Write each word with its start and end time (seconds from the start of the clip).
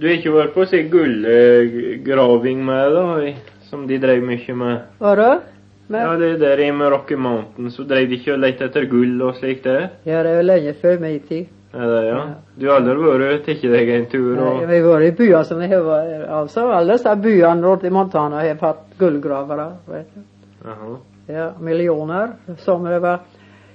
Du 0.00 0.06
har 0.08 0.14
ikke 0.16 0.32
vært 0.32 0.54
på 0.54 0.64
si 0.64 0.78
gullgraving 0.88 2.62
med, 2.64 2.94
da? 2.94 3.32
Som 3.68 3.86
de 3.86 3.98
drev 4.00 4.22
mye 4.24 4.54
med? 4.56 4.78
Vadå? 4.98 5.30
Men, 5.90 6.00
Ja, 6.00 6.16
det 6.16 6.40
der 6.40 6.60
i 6.62 6.70
med 6.72 6.92
Rocky 6.92 7.16
Mountain, 7.16 7.70
så 7.70 7.82
drev 7.84 8.08
de 8.08 8.14
ikke 8.16 8.32
og 8.32 8.38
lette 8.40 8.64
etter 8.64 8.86
gull 8.86 9.20
og 9.26 9.34
slikt 9.36 9.64
det? 9.64 9.90
ja, 10.06 10.22
det 10.22 10.30
er 10.30 10.36
jo 10.38 10.46
lenge 10.46 10.74
før 10.80 11.00
min 11.00 11.18
tid. 11.20 11.46
Er 11.74 11.86
det, 11.86 12.06
ja? 12.06 12.20
Du 12.60 12.66
har 12.68 12.80
aldri 12.80 12.94
vært 12.98 13.44
tatt 13.46 13.62
deg 13.62 13.88
en 13.94 14.06
tur 14.10 14.36
Nei, 14.36 14.66
vi 14.66 14.78
har 14.78 14.86
vært 14.86 15.06
i 15.06 15.16
byer 15.18 15.42
som 15.46 15.60
har 15.60 15.84
vært 15.86 16.28
Altså, 16.28 16.64
alle 16.74 16.96
disse 16.96 17.16
byene 17.22 17.62
rundt 17.62 17.84
i 17.84 17.90
Montana 17.90 18.40
har 18.42 18.56
hatt 18.60 18.86
gullgravere. 18.98 19.68
vet 19.86 20.14
du. 20.14 20.20
Jaha. 20.64 20.96
Ja, 21.28 21.50
millioner. 21.60 22.32
Som 22.58 22.84
det 22.84 22.98
var 23.02 23.20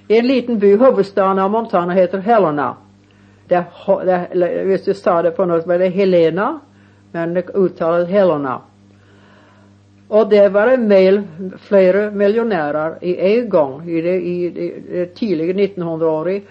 I 0.08 0.18
en 0.18 0.26
liten 0.26 0.58
by, 0.58 0.76
hovedstaden 0.76 1.38
av 1.38 1.50
Montana, 1.50 1.92
heter 1.94 2.18
Helena. 2.18 2.74
Det, 3.48 3.64
det, 4.06 4.20
hvis 4.66 4.84
du 4.84 4.94
sa 4.94 5.20
det 5.22 5.36
på 5.36 5.46
noe, 5.46 5.60
så 5.62 5.70
var 5.70 5.78
det 5.82 5.92
Helena, 5.94 6.48
men 7.12 7.34
det 7.36 7.48
uttales 7.54 8.10
Helena. 8.10 8.58
Og 10.08 10.30
det 10.30 10.48
var 10.54 10.70
en 10.70 10.86
mel, 10.88 11.20
flere 11.66 12.10
millionærer 12.14 12.98
i 13.02 13.16
en 13.32 13.48
gang 13.50 13.88
i 13.90 14.00
det, 14.02 14.16
i 14.22 14.50
det, 14.54 15.14
tidlige 15.14 15.54
1900-året. 15.54 16.42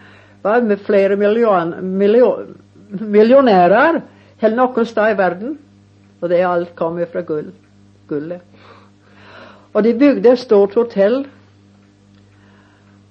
var 0.41 0.61
det 0.61 0.79
flere 0.79 1.15
million, 1.15 1.73
million, 1.81 2.55
millionærer 2.89 4.01
enn 4.41 4.55
noen 4.55 4.85
sted 4.85 5.13
i 5.13 5.17
verden. 5.17 5.55
Og 6.21 6.29
det 6.29 6.43
alt 6.43 6.75
kom 6.75 6.99
fra 7.11 7.21
gull. 7.21 7.51
gullet. 8.07 8.41
Og 9.73 9.83
de 9.83 9.93
bygde 9.93 10.31
et 10.31 10.39
stort 10.39 10.75
hotell. 10.75 11.25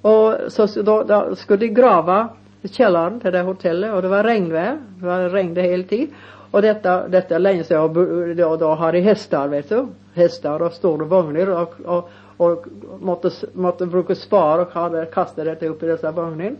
Og 0.03 0.51
så 0.53 0.67
da, 0.83 1.03
da 1.09 1.35
skulle 1.35 1.61
de 1.67 1.75
grave 1.75 2.29
kjelleren 2.71 3.21
til 3.21 3.35
det 3.35 3.43
hotellet, 3.45 3.93
og 3.93 4.03
det 4.03 4.11
var 4.13 4.27
regnvær. 4.29 4.79
Det 5.01 5.09
var 5.09 5.29
regnet 5.33 5.71
hele 5.71 5.89
tiden. 5.91 6.15
Og 6.55 6.63
dette, 6.63 6.93
dette 7.11 7.39
lenge 7.39 7.65
siden, 7.67 8.43
og 8.47 8.59
da, 8.61 8.75
har 8.79 8.95
de 8.95 9.01
hester, 9.03 9.49
vet 9.51 9.73
du. 9.73 9.89
Hester 10.15 10.63
og 10.63 10.77
store 10.77 11.09
vogner. 11.11 11.51
Og, 11.51 11.75
og, 11.85 12.13
og 12.39 12.69
måtte, 13.03 13.33
måtte 13.55 13.89
bruke 13.91 14.15
spar 14.15 14.63
og 14.63 15.11
kaste 15.13 15.47
dette 15.47 15.67
i 15.67 15.75
disse 15.81 16.15
vognene. 16.15 16.55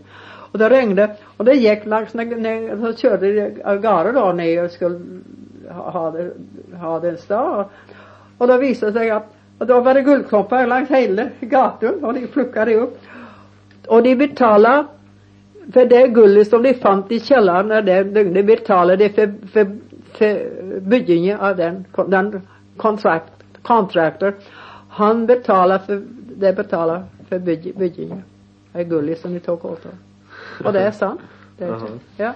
Og 0.51 0.59
det 0.59 0.71
regnet, 0.71 1.23
og 1.37 1.47
det 1.47 1.57
gikk 1.59 1.87
langs 1.91 2.11
Så 2.11 2.91
kjørte 2.95 3.25
de 3.25 3.47
av 3.63 3.81
gårde 3.83 4.13
da 4.15 4.31
ned 4.31 4.59
og 4.63 4.69
skulle 4.71 4.99
ha, 5.71 6.11
det, 6.11 6.27
ha 6.79 6.99
det 6.99 7.09
en 7.09 7.17
sted. 7.17 7.65
Og 8.39 8.47
da 8.47 8.57
viste 8.59 8.91
det 8.91 8.99
seg 8.99 9.15
at 9.15 9.33
og 9.55 9.67
da 9.69 9.77
var 9.79 9.95
det 9.95 10.03
gullklumper 10.03 10.67
langs 10.67 10.89
hele 10.91 11.29
gaten, 11.47 12.01
og 12.03 12.17
de 12.17 12.25
plukka 12.27 12.65
de 12.67 12.73
opp. 12.83 12.95
Og 13.87 14.03
de 14.03 14.15
betaler 14.19 14.83
for 15.73 15.89
det 15.89 16.07
gullet 16.13 16.47
som 16.47 16.63
de 16.63 16.73
fant 16.73 17.11
i 17.11 17.19
kjelleren, 17.19 17.71
er 17.71 17.81
det, 17.81 18.25
de 18.33 18.43
betaler 18.45 18.99
det 19.01 19.11
for, 19.15 19.33
for, 19.53 19.73
for 20.17 20.79
byggingen 20.93 21.39
av 21.39 21.57
den, 21.57 21.83
den 22.11 22.31
kontrakt, 22.77 23.45
kontrakter. 23.65 24.35
Han 24.99 25.25
betaler 25.25 25.81
for 25.87 26.01
det 26.35 26.55
betaler 26.55 27.05
for 27.29 27.39
byggingen 27.39 27.79
byggingen 27.79 28.23
av 28.73 28.83
gullet 28.83 29.19
som 29.19 29.33
de 29.33 29.39
tok 29.39 29.65
av. 29.65 29.87
Og 30.65 30.73
det 30.73 30.83
er 30.83 30.91
sant. 30.95 31.23
Det 31.57 31.67
er, 31.71 31.87
ja. 32.19 32.33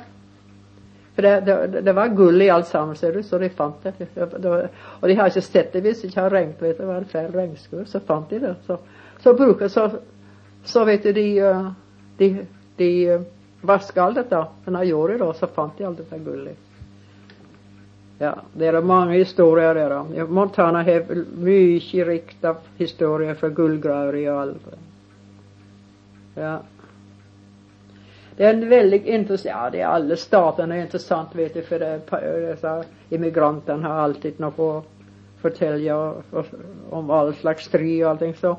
For 1.16 1.26
det, 1.28 1.34
det, 1.46 1.82
det 1.84 1.94
var 1.96 2.14
gull 2.16 2.42
i 2.42 2.50
alt 2.50 2.68
sammen, 2.68 2.96
ser 2.96 3.12
du, 3.14 3.24
så 3.24 3.38
de 3.42 3.50
fant 3.52 3.84
det. 3.84 3.92
det, 4.00 4.28
det 4.40 4.50
var, 4.50 4.70
og 5.02 5.10
de 5.10 5.18
har 5.20 5.28
ikke 5.28 5.44
sett 5.44 5.74
det 5.74 5.82
hvis 5.84 6.00
det 6.00 6.14
ikke 6.14 6.22
har 6.22 6.32
regnet, 6.32 6.62
vet 6.64 6.78
du, 6.78 6.84
det 6.86 6.88
var 6.88 7.02
en 7.02 7.10
feil 7.12 7.34
regnskur, 7.36 7.84
så 7.92 8.00
fant 8.08 8.30
de 8.32 8.40
det. 8.40 8.54
Så, 8.68 8.78
så 9.20 9.34
bruker 9.36 9.68
så, 9.68 9.90
så 10.64 10.86
vet 10.88 11.04
du, 11.04 11.12
de, 11.18 11.26
eh, 11.44 11.68
de, 12.22 12.30
de 12.80 12.90
eh, 13.10 13.28
vaska 13.62 14.04
alt 14.04 14.16
dette, 14.16 14.46
Men 14.66 14.82
jeg 14.82 14.94
gjorde 14.94 15.20
da, 15.22 15.34
så 15.34 15.48
fant 15.48 15.78
de 15.78 15.86
alt 15.86 16.02
dette 16.02 16.20
gullet. 16.24 16.66
Ja, 18.20 18.34
det 18.54 18.68
er 18.68 18.82
mange 18.82 19.16
historier 19.16 19.74
der. 19.76 19.94
Montana 20.28 20.84
har 20.84 21.06
mye 21.40 22.06
rikt 22.06 22.44
historier 22.78 23.36
fra 23.40 23.50
gullgraver 23.50 24.16
i 24.20 24.26
alt. 24.28 24.66
Ja. 26.36 26.58
Det 28.36 28.46
er 28.46 28.54
en 28.54 28.70
veldig 28.70 29.00
interessant 29.06 29.52
Ja, 29.52 29.70
det 29.70 29.82
er 29.82 29.88
alle 29.92 30.16
statene 30.20 30.76
er 30.76 30.86
interessant, 30.86 31.36
vet 31.36 31.56
du, 31.56 31.62
for 31.68 31.80
det, 31.80 32.04
disse 32.44 32.76
immigrantene 33.12 33.88
har 33.88 34.04
alltid 34.04 34.40
noe 34.40 34.68
å 34.68 34.84
fortelle 35.42 35.96
om 36.92 37.12
all 37.12 37.34
slags 37.40 37.68
strid 37.72 38.04
og 38.04 38.12
allting 38.14 38.36
så. 38.36 38.58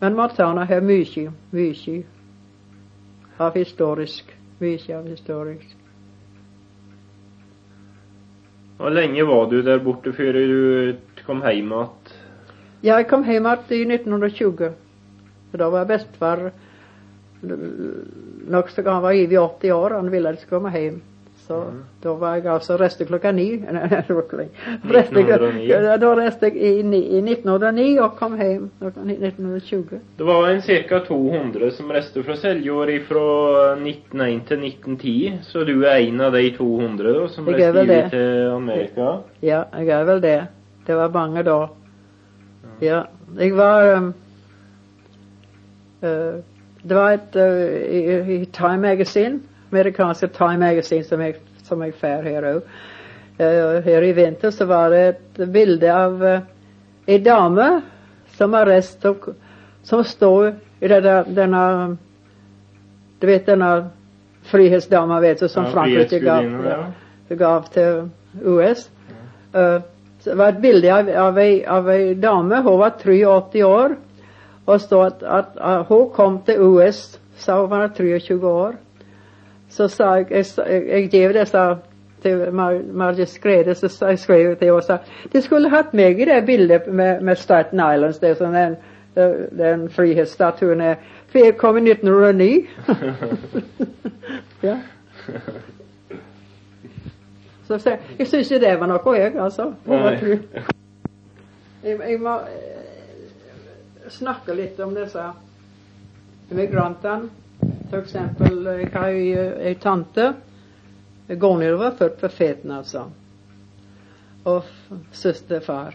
Men 0.00 0.16
Montana 0.16 0.64
har 0.68 0.84
mye, 0.84 1.32
mye 1.50 1.98
av 3.38 3.56
historisk. 3.56 4.32
Mye 4.58 4.96
av 4.96 5.06
historisk. 5.08 5.76
Hvor 8.78 8.94
lenge 8.94 9.24
var 9.26 9.46
du 9.50 9.60
der 9.62 9.80
borte 9.82 10.12
før 10.14 10.38
du 10.38 11.22
kom 11.26 11.42
hjem 11.42 11.72
igjen? 11.74 12.16
Jeg 12.86 13.06
kom 13.10 13.24
hjem 13.26 13.46
igjen 13.50 13.74
i 13.74 13.84
1920. 13.96 14.72
For 15.50 15.62
da 15.62 15.70
var 15.72 15.88
bestefar 15.88 16.50
nokså 17.42 18.82
han 18.86 19.02
var 19.02 19.14
over 19.14 19.38
80 19.38 19.72
år, 19.72 19.90
han 19.90 20.10
ville 20.10 20.30
jeg 20.34 20.42
skulle 20.42 20.58
komme 20.58 20.74
hjem. 20.74 21.00
Så 21.48 21.56
mm. 21.56 21.84
da 22.02 22.12
var 22.20 22.34
jeg 22.36 22.46
altså 22.52 22.76
reiste 22.76 23.06
klokka 23.08 23.30
ni. 23.32 23.46
Nei, 23.74 23.86
det 23.88 24.02
klokka 24.06 24.36
ni. 24.36 24.46
Reiste, 24.92 25.16
1909. 25.16 25.70
da 26.02 26.10
reiste 26.18 26.50
jeg 26.50 26.56
i, 26.60 26.72
i 26.98 27.22
1909 27.22 27.86
og 28.04 28.18
kom 28.18 28.36
hjem 28.36 28.66
klokka 28.82 29.06
1920. 29.06 30.02
Det 30.18 30.26
var 30.28 30.50
en 30.50 30.60
ca. 30.66 31.00
200 31.08 31.70
som 31.78 31.90
reiste 31.96 32.24
fra 32.26 32.36
Seljord 32.36 32.92
fra 33.08 33.24
1901 33.78 34.44
til 34.50 34.68
1910, 34.68 35.16
så 35.48 35.64
du 35.64 35.74
er 35.80 36.02
en 36.02 36.20
av 36.28 36.36
de 36.36 36.44
200 36.58 37.16
da, 37.16 37.26
som 37.32 37.48
reiste 37.48 37.98
til 38.12 38.52
Amerika? 38.52 39.10
Ja, 39.40 39.64
jeg 39.80 39.94
er 39.96 40.06
vel 40.12 40.22
det. 40.22 40.38
Det 40.86 40.96
var 40.96 41.16
mange 41.16 41.42
da. 41.48 41.58
Ja. 42.84 43.02
Jeg 43.38 43.56
var 43.56 43.96
um, 43.96 44.14
uh, 46.02 46.38
Det 46.88 46.96
var 46.96 47.10
et 47.16 47.36
uh, 47.36 47.96
i, 47.96 48.34
i 48.36 48.44
Time 48.44 48.78
Magazine, 48.78 49.40
amerikanske 49.72 50.28
Time 50.28 50.58
Magazine, 50.58 51.04
som 51.04 51.20
jeg, 51.20 51.36
som 51.64 51.82
jeg 51.82 51.94
får 52.00 52.22
her 52.28 52.48
òg. 52.54 52.62
her 53.84 54.02
i 54.02 54.12
vinter 54.12 54.50
så 54.50 54.64
var 54.66 54.90
det 54.90 55.02
et 55.08 55.52
bilde 55.52 55.92
av 55.94 56.22
uh, 56.22 56.40
ei 57.06 57.18
dame 57.18 57.68
som 58.34 58.52
har 58.52 58.66
reist 58.66 59.04
og 59.06 59.34
Som 59.82 60.04
står 60.04 60.52
i 60.80 60.88
denne, 60.88 61.24
denne 61.32 61.96
Du 63.20 63.26
vet 63.26 63.46
denne 63.46 63.90
frihetsdama, 64.42 65.20
vet 65.20 65.40
du, 65.40 65.48
som 65.48 65.64
Ja, 65.64 65.70
Frankrike 65.70 66.18
gav, 66.18 66.44
ja. 66.44 67.36
gav 67.36 67.64
til 67.72 68.10
US. 68.44 68.90
Ja. 69.52 69.76
Uh, 69.76 69.82
det 70.24 70.34
var 70.34 70.48
et 70.48 70.60
bilde 70.60 70.92
av, 70.92 71.08
av, 71.08 71.38
ei, 71.38 71.64
av 71.64 71.88
ei 71.90 72.14
dame. 72.14 72.62
Hun 72.62 72.78
var 72.80 72.96
83 72.98 73.64
år. 73.64 73.96
Og 74.66 74.80
stod 74.80 75.06
at, 75.06 75.22
at, 75.22 75.54
at 75.56 75.86
hun 75.88 76.10
kom 76.12 76.40
til 76.44 76.60
US, 76.60 77.18
sa 77.36 77.60
hun 77.60 77.70
var 77.70 77.88
23 77.96 78.38
år. 78.48 78.74
Så 79.68 79.88
sa 79.88 80.14
jeg 80.14 80.26
Jeg, 80.30 80.46
sa- 80.46 80.64
jeg, 80.68 81.10
jeg 81.12 81.32
gav 81.34 81.76
til 82.22 82.52
Mar 82.52 82.80
Margit 82.92 83.28
Skrede, 83.28 83.74
så 83.74 83.88
sa- 83.88 84.06
jeg 84.06 84.18
skrev 84.18 84.56
til 84.56 84.64
henne 84.66 84.72
og 84.72 84.82
sa 84.84 84.96
de 85.32 85.42
skulle 85.42 85.70
hatt 85.70 85.94
meg 85.94 86.20
i 86.20 86.24
det 86.24 86.44
bildet 86.46 86.86
med, 86.86 87.20
med 87.20 87.36
Staten 87.36 87.78
Islands, 87.94 88.18
det 88.18 88.36
som 88.36 88.52
den, 88.52 88.76
den 89.58 89.90
frihetsstatuen 89.90 90.80
er. 90.80 90.94
For 91.28 91.38
jeg 91.38 91.56
kom 91.56 91.76
i 91.76 91.90
1909. 91.90 92.66
ja. 94.68 94.76
Så 97.68 97.78
sa 97.78 97.90
jeg 98.18 98.26
syns 98.26 98.50
ikke 98.50 98.64
det 98.66 98.80
var 98.80 98.86
noe, 98.88 99.12
jeg, 99.18 99.34
altså. 99.36 99.72
Jeg, 101.84 101.98
jeg 102.10 102.20
må 102.20 102.34
eh, 102.40 103.28
snakke 104.10 104.54
litt 104.56 104.80
om 104.80 104.94
disse 104.96 105.22
immigrantene. 106.50 107.28
Eksempel, 107.88 108.66
jeg 108.66 108.90
har 108.92 109.08
ei, 109.08 109.74
tante. 109.80 110.32
Gunhild 111.28 111.78
var 111.80 111.94
født 111.96 112.18
på 112.20 112.28
Feten, 112.28 112.70
altså. 112.70 113.06
Og 114.44 114.64
søsterfar. 115.12 115.94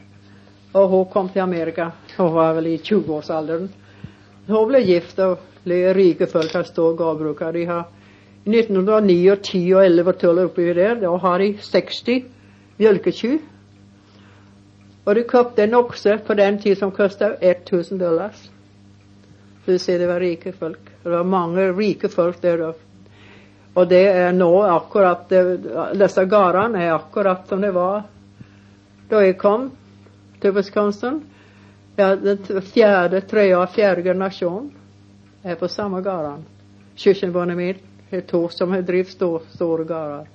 Og 0.74 0.88
hun 0.90 1.06
kom 1.14 1.30
til 1.30 1.40
Amerika. 1.40 1.92
Hun 2.18 2.34
var 2.34 2.54
vel 2.58 2.72
i 2.72 2.78
20-årsalderen. 2.78 3.68
Hun 4.48 4.72
ble 4.72 4.82
gift 4.82 5.20
og 5.22 5.38
ble 5.64 5.94
rike 5.94 6.28
folk 6.28 6.54
har 6.58 6.66
stor 6.66 6.96
gårdbruk. 6.98 7.44
De 7.54 7.66
har 7.70 7.86
i 8.44 8.50
1909 8.50 9.18
og 9.32 9.44
10 9.44 9.62
og 9.74 9.86
11 9.86 10.10
og 10.10 10.18
12 10.20 10.46
oppi 10.48 10.66
der, 10.74 10.96
da 11.00 11.14
har 11.18 11.38
de 11.40 11.52
60 11.62 12.26
mjølkekyr. 12.80 13.38
Og 15.06 15.16
de 15.16 15.24
kjøpte 15.30 15.64
en 15.64 15.78
okse 15.78 16.18
på 16.26 16.34
den 16.34 16.58
tid 16.60 16.76
som 16.80 16.92
kostet 16.92 17.38
1000 17.42 18.00
dollars. 18.00 18.50
Du 19.68 19.78
ser 19.78 20.02
det 20.02 20.08
var 20.08 20.20
rike 20.20 20.52
folk. 20.52 20.93
Det 21.04 21.10
var 21.10 21.24
mange 21.24 21.72
rike 21.74 22.10
folk 22.10 22.42
der. 22.42 22.58
da. 22.58 22.74
Og 23.76 23.90
det 23.90 24.08
er 24.08 24.32
nå 24.32 24.62
akkurat 24.64 25.30
det- 25.30 25.98
Disse 26.00 26.26
gårdene 26.26 26.84
er 26.84 26.94
akkurat 26.94 27.48
som 27.48 27.62
det 27.62 27.74
var 27.74 28.04
da 29.10 29.20
jeg 29.20 29.38
kom 29.38 29.72
til 30.42 30.52
Wisconsin. 30.52 31.24
Ja, 31.98 32.16
den 32.16 32.38
fjerde, 32.62 33.22
tredje 33.22 33.58
og 33.58 33.70
fjerde 33.70 34.04
generasjon 34.04 34.72
er 35.44 35.56
på 35.56 35.68
samme 35.68 36.02
gårdene. 36.02 36.44
Søskenbarnet 36.96 37.58
mitt 37.58 37.84
er 38.12 38.22
to 38.22 38.50
som 38.50 38.72
har 38.72 38.82
drevet 38.82 39.08
store, 39.08 39.42
store 39.56 39.86
gårder. 39.86 40.26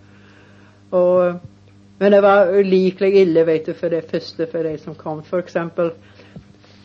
Men 1.98 2.12
det 2.12 2.20
var 2.22 2.52
ulikelig 2.54 3.14
ille, 3.22 3.44
vet 3.46 3.66
du, 3.66 3.74
for 3.74 3.88
det 3.88 4.04
første 4.10 4.46
for 4.46 4.62
de 4.62 4.78
som 4.78 4.94
kom. 4.94 5.22
For 5.22 5.38
eksempel 5.38 5.90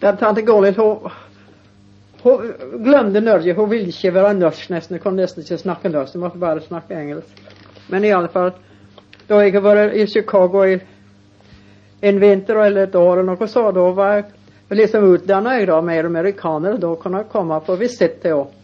den 0.02 0.18
tante 0.18 0.42
Gålid, 0.42 0.80
hun, 2.24 2.54
glemte 2.84 3.22
Norge. 3.22 3.54
Hun 3.54 3.70
ville 3.70 3.92
ikke 3.92 4.14
være 4.16 4.34
norsk 4.38 4.70
nesten. 4.72 4.98
Hun 4.98 5.04
kunne 5.04 5.24
nesten 5.24 5.44
ikke 5.44 5.60
snakke 5.62 5.92
norsk. 5.92 6.16
Hun 6.16 6.24
måtte 6.26 6.42
bare 6.42 6.64
snakke 6.64 6.96
engelsk. 6.96 7.44
Men 7.92 8.06
i 8.06 8.14
alle 8.16 8.32
fall, 8.32 8.54
da 9.28 9.42
jeg 9.44 9.64
vært 9.64 9.96
i 10.00 10.08
Chicago 10.08 10.64
i 10.68 10.80
en 12.04 12.20
vinter 12.20 12.60
eller 12.66 12.88
et 12.88 12.96
år, 12.96 13.20
eller 13.20 13.30
noe 13.32 13.48
så, 13.48 13.70
da 13.76 13.86
var 13.96 14.16
jeg 14.18 14.80
liksom 14.80 15.08
utdanna 15.14 15.58
jeg 15.60 15.70
da 15.70 15.80
mer 15.82 16.10
amerikaner. 16.10 16.78
Da 16.80 16.94
kunne 17.00 17.24
jeg 17.24 17.32
komme 17.32 17.60
på 17.66 17.80
visitt 17.80 18.22
til 18.24 18.38
henne. 18.38 18.60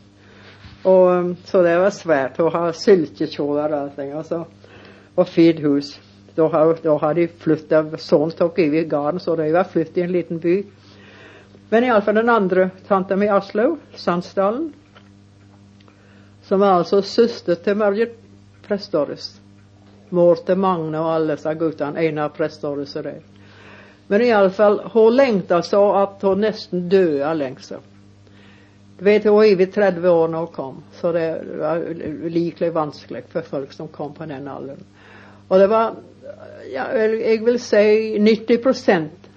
Og, 0.88 1.34
så 1.44 1.60
det 1.60 1.74
var 1.76 1.92
svært 1.92 2.38
å 2.40 2.48
ha 2.54 2.70
silkekjoler 2.72 3.74
og 3.74 3.80
allting. 3.82 4.14
Altså, 4.16 4.46
og 5.20 5.28
fint 5.28 5.60
hus. 5.60 5.98
Da 6.38 6.48
har, 6.48 6.78
da 6.84 6.96
har 7.02 7.18
de 7.18 7.26
flytta 7.42 7.82
Sønnen 8.00 8.32
tok 8.38 8.62
over 8.64 8.86
gården, 8.88 9.20
så 9.20 9.36
de 9.36 9.50
var 9.52 9.68
flyttet 9.68 9.98
i 10.00 10.06
en 10.06 10.14
liten 10.14 10.40
by. 10.40 10.62
Men 11.70 11.84
iallfall 11.84 12.16
den 12.16 12.30
andre 12.30 12.70
tanta 12.88 13.16
mi, 13.16 13.28
Aslaug 13.30 13.78
Sandsdalen, 13.96 14.74
som 16.42 16.60
var 16.60 16.80
altså 16.80 17.02
søster 17.02 17.56
til 17.56 17.78
Margit 17.78 18.16
Prestorius. 18.66 19.36
Mor 20.10 20.40
til 20.46 20.58
Magne 20.58 20.98
og 20.98 21.12
alle 21.14 21.36
disse 21.38 21.54
guttene. 21.54 22.02
Einar 22.02 22.32
av 22.32 22.38
Prestorius 22.38 22.96
og 22.98 23.06
det. 23.06 23.20
Men 24.10 24.26
iallfall, 24.26 24.80
hun 24.94 25.14
lengta 25.14 25.62
så 25.62 25.84
at 26.00 26.26
hun 26.26 26.42
nesten 26.42 26.88
døde 26.90 27.22
av 27.30 27.38
lengsel. 27.38 27.86
Du 28.98 29.06
vet, 29.06 29.24
hun 29.24 29.38
var 29.38 29.52
over 29.54 29.66
30 29.66 30.10
år 30.10 30.28
når 30.28 30.40
hun 30.48 30.54
kom, 30.56 30.80
så 30.98 31.12
det 31.12 31.28
var 31.60 31.86
likelig 32.30 32.72
vanskelig 32.74 33.22
for 33.30 33.46
folk 33.46 33.74
som 33.74 33.88
kom 33.88 34.14
på 34.18 34.26
den 34.26 34.48
alderen. 34.50 34.82
Og 35.48 35.60
det 35.60 35.68
var, 35.70 35.94
ja, 36.74 36.90
jeg 36.98 37.46
vil 37.46 37.62
si 37.62 37.86
90 38.18 39.29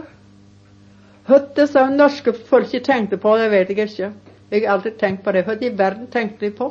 Hytte 1.30 1.64
som 1.70 1.94
norske 1.96 2.34
folk 2.50 2.68
ikke 2.68 2.84
tenkte 2.90 3.16
på, 3.22 3.32
det 3.40 3.48
vet 3.48 3.72
jeg 3.72 3.88
ikke. 3.88 4.10
Jeg 4.50 4.66
har 4.66 4.74
alltid 4.74 4.98
tenkt 5.00 5.24
på 5.24 5.32
det. 5.32 5.46
Hva 5.46 5.56
i 5.56 5.72
verden 5.72 6.10
tenkte 6.12 6.44
de 6.44 6.52
på? 6.58 6.68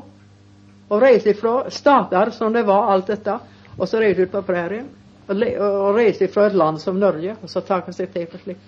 Å 0.93 1.01
reise 1.01 1.33
fra 1.41 1.55
stater 1.73 2.29
som 2.37 2.53
det 2.53 2.67
var, 2.69 2.91
alt 2.93 3.09
dette, 3.09 3.39
og 3.79 3.89
så 3.89 4.03
reise 4.05 4.29
ut 4.29 4.35
på 4.37 4.45
prærien. 4.45 4.85
Og 5.25 5.97
reise 5.97 6.29
fra 6.29 6.51
et 6.51 6.59
land 6.61 6.77
som 6.85 7.01
Norge, 7.01 7.33
og 7.41 7.49
så 7.49 7.65
ta 7.65 7.81
seg 7.89 8.13
til 8.13 8.29
for 8.29 8.45
slikt. 8.45 8.61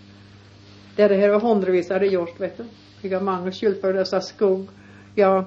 Dette 0.98 1.22
her 1.22 1.38
var 1.38 1.46
hundrevis 1.46 1.94
av 1.94 2.02
det 2.02 2.10
gjort, 2.18 2.42
vet 2.42 2.58
du. 2.58 2.66
Jeg 3.06 3.14
har 3.14 3.22
mange 3.22 3.54
skyld 3.54 3.78
for 3.78 4.22
skog 4.26 4.66
ja. 5.20 5.44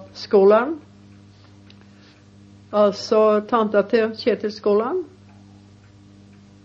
Altså 2.73 3.41
tanta 3.49 3.83
til 3.83 4.15
Kjetil 4.17 4.53
Skåland. 4.53 5.05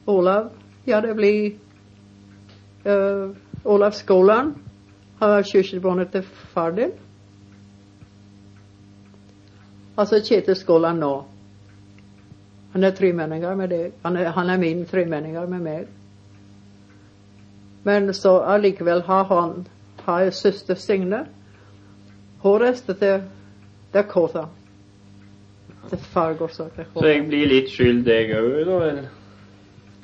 Olav. 0.08 0.50
Ja, 0.88 1.02
det 1.02 1.16
blir 1.16 1.52
uh, 2.86 3.36
Olav 3.64 3.92
Skåland. 3.92 4.54
Han 5.20 5.30
var 5.30 5.44
søskenbarnet 5.44 6.12
til 6.12 6.24
far 6.24 6.72
din. 6.72 6.92
Altså 9.98 10.22
Kjetil 10.24 10.56
Skåland 10.56 11.00
nå. 11.00 11.26
Han 12.72 12.84
er 12.84 12.92
tremenninger 12.92 13.56
med 13.56 13.70
deg. 13.70 13.92
Han 14.04 14.18
er, 14.18 14.30
han 14.32 14.50
er 14.50 14.58
min 14.58 14.86
tremenninger 14.86 15.48
med 15.48 15.60
meg. 15.60 15.88
Men 17.84 18.14
så 18.14 18.38
allikevel 18.40 19.02
har 19.02 19.24
han 19.24 19.68
har 20.08 20.30
søster 20.32 20.76
Signe 20.76 21.26
hun 22.42 22.62
er 22.62 22.74
til 22.74 23.22
Det 23.94 24.06
Til 25.90 25.98
Fargos. 25.98 26.56
Så 26.56 27.08
jeg 27.08 27.28
blir 27.28 27.48
litt 27.48 27.70
skyld, 27.72 28.08
jeg 28.08 28.36
òg, 28.36 28.66
da? 28.66 28.80
Eller, 28.90 29.06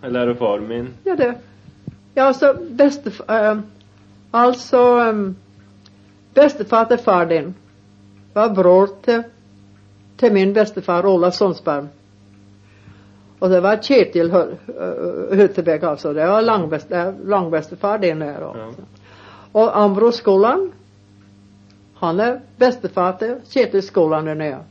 eller 0.04 0.22
er 0.22 0.32
det 0.32 0.38
faren 0.38 0.68
min? 0.68 0.94
Ja, 1.06 1.16
det. 1.16 1.34
Ja, 2.16 2.28
altså 2.28 2.54
bestefar 2.78 3.52
um, 3.52 3.64
Altså 4.34 5.10
um, 5.10 5.36
Bestefar 6.34 6.86
til 6.86 6.98
far 6.98 7.26
din 7.26 7.56
var 8.34 8.54
bror 8.54 8.90
til, 9.06 9.24
til 10.18 10.34
min 10.34 10.54
bestefar 10.54 11.06
Ola 11.06 11.30
Sonsberg. 11.32 11.88
Og 13.40 13.50
det 13.50 13.60
var 13.64 13.82
Kjetil 13.84 14.32
Hyttebekk, 15.36 15.84
altså. 15.84 16.14
Det 16.14 16.26
var 16.28 16.42
langbestefar 17.30 17.98
din 17.98 18.22
der. 18.22 18.42
Ja. 18.42 18.68
Og 19.54 19.84
Ambro 19.84 20.12
Skoland 20.12 20.72
han 22.04 22.20
er 22.20 22.40
bestefar 22.60 23.14
til 23.20 23.38
Kjetil 23.48 23.84
Skåland 23.84 24.28
der 24.28 24.40
nede, 24.40 24.64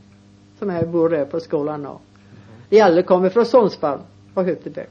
som 0.59 0.69
jeg 0.69 0.89
bor 0.91 1.09
der 1.09 1.25
på 1.25 1.39
skolen 1.41 1.81
nå. 1.81 1.95
De 2.69 2.81
alle 2.81 3.03
kommer 3.03 3.33
fra 3.33 3.45
Sonsberg 3.45 4.03
og 4.35 4.45
Hyttebekk. 4.45 4.89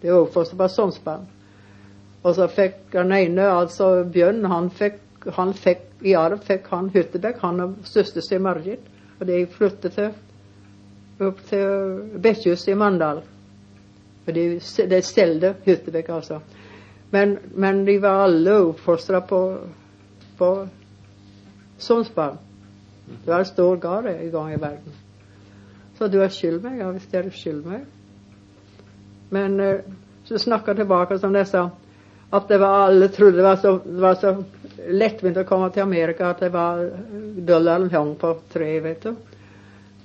Det 0.00 0.08
er 0.08 0.16
oppfostret 0.16 0.58
på 0.58 0.68
Sonsberg. 0.72 1.28
Og 2.22 2.34
så 2.36 2.48
fikk 2.52 2.90
den 2.92 3.12
ene, 3.16 3.46
altså 3.48 4.02
Bjørn, 4.12 4.44
han 4.48 4.70
fikk, 4.72 4.98
han 5.36 5.52
fikk 5.56 6.04
i 6.04 6.16
arv 6.16 6.40
fikk 6.44 6.68
han 6.72 6.88
Hyttebekk, 6.92 7.40
han 7.44 7.60
og 7.64 7.76
søster 7.84 8.38
Margit. 8.40 8.88
Og 9.20 9.26
de 9.28 9.44
flyttet 9.52 9.96
til, 9.96 10.10
opp 11.20 11.40
til 11.48 12.00
Bekkjus 12.24 12.66
i 12.68 12.76
Mandal. 12.80 13.22
Og 14.26 14.34
de, 14.34 14.44
de 14.56 15.02
solgte 15.04 15.54
Hyttebekk, 15.66 16.08
altså. 16.16 16.40
Men, 17.10 17.38
men, 17.54 17.84
de 17.84 17.98
var 18.00 18.24
alle 18.24 18.56
oppfostra 18.70 19.20
på, 19.20 19.40
på 20.38 20.50
Sundsball. 21.80 22.36
Du 23.24 23.32
har 23.32 23.44
stor 23.44 23.76
gard 23.76 24.06
en 24.06 24.30
gang 24.30 24.52
i 24.52 24.60
verden. 24.60 24.98
Så 25.98 26.08
du 26.08 26.20
har 26.20 26.30
skyld 26.32 26.62
meg, 26.64 26.78
ja, 26.80 26.90
hvis 26.94 27.08
dere 27.12 27.32
skylder 27.34 27.74
meg. 27.74 27.88
Men 29.30 29.60
uh, 29.60 29.98
så 30.24 30.38
jeg 30.38 30.76
tilbake 30.76 31.18
som 31.18 31.32
de 31.34 31.44
sa, 31.44 31.68
at 32.32 32.46
det 32.48 32.60
var 32.62 32.86
alle 32.86 33.08
trodde 33.08 33.36
det 33.36 33.44
var 33.44 33.56
så, 33.56 33.72
det 33.84 34.00
var 34.00 34.14
så 34.14 34.34
lettvint 34.88 35.40
å 35.40 35.44
komme 35.48 35.70
til 35.74 35.82
Amerika 35.82 36.30
at 36.30 36.44
det 36.44 36.52
var 36.54 36.84
dollaren 37.48 37.90
hang 37.90 38.14
på 38.18 38.36
treet, 38.52 38.84
vet 38.84 39.02
du. 39.02 39.16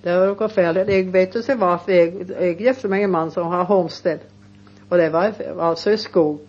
Det 0.01 0.13
var 0.13 0.31
noe 0.31 0.49
feil. 0.49 0.81
Jeg 0.89 1.11
vet 1.13 1.37
ikke 1.37 1.57
hvorfor 1.61 1.93
jeg, 1.93 2.27
jeg 2.29 2.57
gifter 2.59 2.89
meg 2.89 3.05
en 3.05 3.13
mann 3.13 3.31
som 3.33 3.49
har 3.53 3.69
homestead. 3.69 4.25
Og 4.89 4.97
det 5.01 5.11
var 5.13 5.37
altså 5.69 5.93
i 5.93 6.01
skog. 6.01 6.41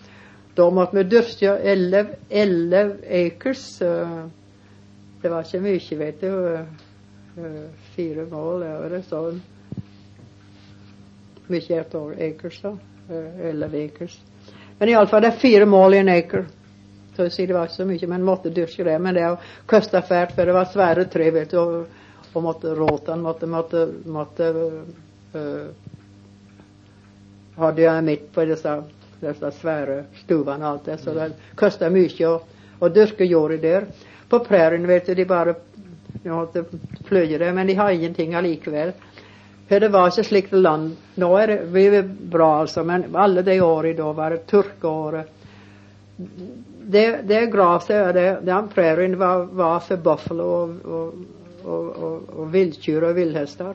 Da 0.56 0.70
måtte 0.72 0.96
vi 0.96 1.04
dyrke 1.12 1.54
11 1.60 2.96
acres 3.20 3.64
uh, 3.84 4.26
Det 5.22 5.28
var 5.32 5.46
ikke 5.46 5.60
mye, 5.64 5.98
vet 5.98 6.20
du. 6.20 6.32
Eh, 6.54 7.62
Fire 7.96 8.26
mål, 8.30 8.64
var 8.64 8.92
det 8.92 9.02
sånn. 9.08 9.40
Mye 11.46 11.80
et 11.80 11.94
år, 11.94 12.14
acres, 12.28 12.60
da. 12.62 12.74
Eh, 13.10 13.48
Elleve 13.50 13.84
acres. 13.86 14.18
Men 14.78 14.92
iallfall, 14.92 15.22
det 15.24 15.32
er 15.32 15.40
fire 15.40 15.66
mål 15.66 15.94
i 15.94 16.00
en 16.02 16.12
acre. 16.12 16.44
Så 17.16 17.24
jeg 17.26 17.32
sier 17.32 17.48
det 17.48 17.56
var 17.56 17.68
ikke 17.70 17.78
så 17.78 17.86
mye, 17.88 18.08
men 18.12 18.24
måtte 18.28 18.52
dyrke 18.52 18.84
det. 18.84 18.96
Men 19.00 19.16
det 19.16 19.28
kosta 19.70 20.02
fælt, 20.04 20.34
for 20.36 20.44
det 20.44 20.56
var 20.56 20.68
svære 20.68 21.06
tre, 21.12 21.30
vet 21.32 21.54
du. 21.54 21.60
Og, 21.62 22.02
og 22.36 22.42
måtte 22.44 22.74
råte 22.76 23.14
måtte, 23.16 23.46
måtte, 23.48 23.86
måtte 24.12 24.48
øh, 24.52 25.68
hadde 27.56 27.82
jeg 27.86 28.04
midt 28.04 28.26
på 28.34 28.44
disse, 28.44 28.74
disse 29.22 29.52
svære 29.62 30.02
stuene 30.20 30.58
og 30.60 30.68
alt 30.74 30.90
det. 30.90 30.98
Så 31.00 31.14
det 31.16 31.30
kosta 31.56 31.88
mye 31.92 32.28
å, 32.28 32.34
å 32.84 32.92
dyrke 32.92 33.24
jorda 33.24 33.56
der. 33.62 33.88
På 34.28 34.38
prærien, 34.38 34.86
vet 34.86 35.06
du, 35.06 35.14
de 35.14 35.24
bare 35.24 35.54
pløye 37.06 37.38
det, 37.38 37.52
men 37.54 37.66
de 37.66 37.74
har 37.74 37.90
ingenting 37.90 38.34
allikevel. 38.34 38.92
For 39.68 39.80
det 39.80 39.88
var 39.88 40.10
ikke 40.10 40.26
slikt 40.26 40.52
land. 40.52 40.92
Nå 41.18 41.30
er 41.38 41.50
det 41.50 41.56
vi 41.74 41.86
er 41.86 42.06
bra, 42.06 42.60
altså, 42.60 42.84
men 42.86 43.08
alle 43.14 43.42
de 43.46 43.58
årene 43.62 43.98
da 43.98 44.12
var 44.14 44.34
det 44.34 44.46
tørkeåret. 44.50 45.32
Det, 46.86 47.06
det 47.26 47.40
gresset, 47.50 48.14
det, 48.14 48.28
den 48.46 48.68
prærien, 48.70 49.18
var, 49.18 49.48
var, 49.52 49.80
for 49.80 49.96
buffalo 49.96 50.46
og, 50.46 50.76
og, 50.84 51.14
og, 51.64 52.28
og, 52.30 52.46
villkyr 52.52 53.08
og 53.08 53.16
villhester. 53.18 53.74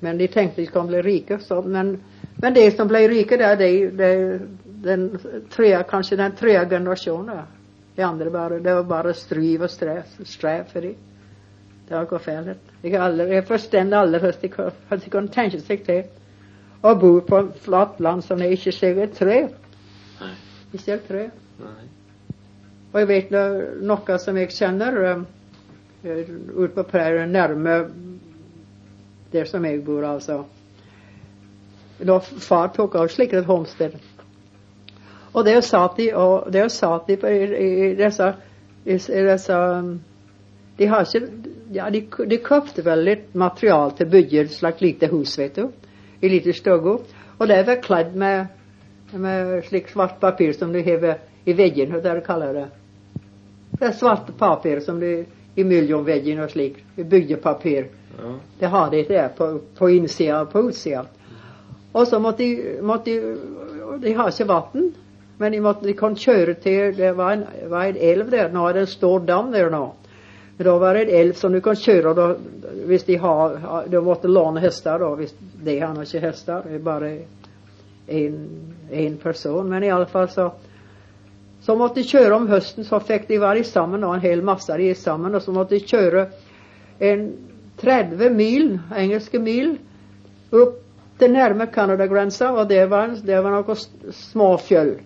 Men 0.00 0.18
de 0.18 0.26
tenkte 0.32 0.62
de 0.62 0.66
skulle 0.66 0.88
bli 0.88 1.02
rike. 1.02 1.38
Så, 1.44 1.60
men, 1.62 1.98
men 2.42 2.56
de 2.56 2.64
som 2.72 2.88
ble 2.88 3.04
rike, 3.12 3.36
det 3.38 3.46
er 3.46 3.60
de, 3.60 3.72
de, 4.00 4.12
den 4.82 5.10
tre, 5.52 5.74
kanskje 5.90 6.18
den 6.18 6.38
tredje 6.40 6.64
generasjonen. 6.72 7.44
De 7.96 8.02
andre 8.02 8.30
bare, 8.30 8.58
det 8.64 8.74
var 8.74 8.82
bare 8.88 9.14
stryv 9.14 9.62
og 9.66 9.70
strev 9.70 10.64
for 10.72 10.80
dem. 10.80 10.94
Det 11.88 11.96
var 11.98 12.06
forferdelig. 12.08 12.56
Jeg, 12.82 12.94
aldri, 12.94 13.26
jeg 13.34 13.44
forstår 13.44 13.94
aldri 13.98 14.20
hvordan 14.22 15.00
de 15.04 15.10
kunne 15.12 15.32
tenke 15.34 15.60
seg 15.60 15.82
til 15.84 16.04
å 16.82 16.94
bo 16.98 17.18
på 17.26 17.42
flatt 17.64 18.00
land 18.00 18.24
som 18.24 18.40
de 18.40 18.48
ikke 18.54 18.72
ser 18.72 19.00
et 19.02 19.12
tre. 19.18 19.42
De 20.72 20.80
ser 20.80 21.02
tre. 21.06 21.26
Og 22.92 22.98
jeg 23.00 23.08
vet 23.08 23.34
noe 23.84 24.18
som 24.20 24.38
jeg 24.40 24.54
kjenner 24.56 24.98
um, 25.12 25.26
ute 26.02 26.72
på 26.76 26.86
prærien, 26.88 27.32
nærme 27.32 27.76
der 29.32 29.48
som 29.48 29.64
jeg 29.64 29.84
bor, 29.84 30.04
altså. 30.04 30.42
Da 32.02 32.18
far 32.20 32.72
tok 32.74 32.96
av 33.00 33.12
slik 33.12 33.32
et 33.36 33.46
homsted. 33.48 33.94
Og 35.32 35.44
det 35.44 35.58
satt 35.64 35.96
de, 35.96 36.10
og 36.14 36.50
det 36.52 36.66
satt 36.72 37.08
de 37.08 37.16
på, 37.16 37.28
i, 37.28 37.92
disse, 37.96 38.28
i, 38.84 38.96
disse 38.98 39.56
um, 39.56 39.94
De 40.76 40.88
har 40.88 41.06
ikke 41.06 41.28
ja, 41.72 41.88
de, 41.90 42.02
de 42.28 42.38
kjøpte 42.44 42.84
vel 42.84 43.04
litt 43.06 43.32
materiale 43.38 43.96
til 43.96 44.08
å 44.08 44.12
bygge 44.12 44.42
et 44.42 44.52
slags 44.52 44.82
lite 44.84 45.08
hus, 45.08 45.38
vet 45.40 45.56
du. 45.56 45.70
I 46.20 46.28
lite 46.28 46.52
stue. 46.52 46.98
Og 47.38 47.48
det 47.48 47.62
var 47.66 47.80
kledd 47.84 48.16
med, 48.18 48.52
med 49.16 49.62
slik 49.68 49.88
svart 49.88 50.18
papir 50.20 50.52
som 50.52 50.72
du 50.72 50.82
har 50.84 51.06
i 51.48 51.54
veggen, 51.56 51.90
hva 51.94 52.02
dere 52.04 52.24
kaller 52.24 52.52
det. 52.58 52.66
Det 53.78 53.88
er 53.88 53.96
svart 53.96 54.28
papir 54.38 54.82
som 54.84 55.00
du 55.00 55.24
i 55.54 55.64
millionveggen 55.64 56.44
og 56.44 56.52
slik. 56.52 56.78
Byggepapir. 56.96 57.88
Ja. 58.18 58.34
Det 58.60 58.70
har 58.74 58.90
de 58.92 59.00
ikke 59.02 59.28
på, 59.36 59.48
på 59.78 59.88
innsida 59.96 60.42
og 60.44 60.52
på 60.52 60.66
utsida. 60.68 61.06
Og 61.92 62.06
så 62.08 62.20
måtte 62.20 62.44
de, 62.44 62.76
måtte 62.84 63.10
de 63.10 63.98
De 64.02 64.14
har 64.16 64.30
ikke 64.30 64.48
vann, 64.48 64.92
men 65.42 65.52
de, 65.52 65.60
måtte, 65.64 65.86
de 65.86 65.96
kan 65.98 66.14
kjøre 66.16 66.54
til 66.62 66.96
Det 66.96 67.12
var 67.18 67.34
en, 67.34 67.44
var 67.70 67.90
en 67.90 67.98
elv 67.98 68.30
der. 68.30 68.48
Nå 68.54 68.64
er 68.68 68.78
det 68.78 68.86
en 68.86 68.94
stor 68.94 69.24
dam 69.26 69.50
der 69.52 69.70
nå. 69.70 69.84
Men 70.56 70.66
Da 70.66 70.76
var 70.78 70.94
det 70.94 71.06
en 71.06 71.14
elv 71.20 71.38
som 71.38 71.52
du 71.52 71.60
kan 71.60 71.76
kjøre 71.76 72.14
da, 72.14 72.26
hvis 72.86 73.06
de 73.08 73.16
har 73.18 73.86
De 73.90 74.00
måtte 74.00 74.30
låne 74.30 74.62
hester, 74.62 74.98
da, 75.02 75.14
hvis 75.18 75.34
de 75.64 75.78
har 75.80 76.02
ikke 76.02 76.26
hester. 76.26 76.68
Det 76.68 76.78
er 76.78 76.84
bare 76.84 77.14
én 78.12 79.16
person. 79.22 79.68
Men 79.68 79.84
iallfall 79.84 80.30
så 80.30 80.50
så 81.62 81.76
måtte 81.78 82.00
de 82.00 82.08
kjøre 82.10 82.34
om 82.34 82.48
høsten, 82.50 82.82
så 82.84 82.98
fikk 82.98 83.28
de 83.28 83.38
være 83.38 83.62
sammen, 83.64 84.02
og 84.02 84.16
en 84.16 84.24
hel 84.24 84.40
masse 84.42 84.74
de 84.78 84.88
sammen. 84.98 85.34
Og 85.34 85.42
så 85.44 85.52
måtte 85.54 85.76
de 85.76 85.86
kjøre 85.86 86.24
en 86.98 87.28
30 87.78 88.30
mil, 88.34 88.80
engelske 88.98 89.38
mil, 89.38 89.76
opp 90.50 90.80
til 91.20 91.30
nærme 91.30 91.68
Canada-grensa, 91.70 92.50
og 92.50 92.66
det 92.68 92.82
var, 92.90 93.14
det 93.22 93.38
var 93.44 93.54
noen 93.54 94.12
små 94.16 94.56
fjøll. 94.58 94.96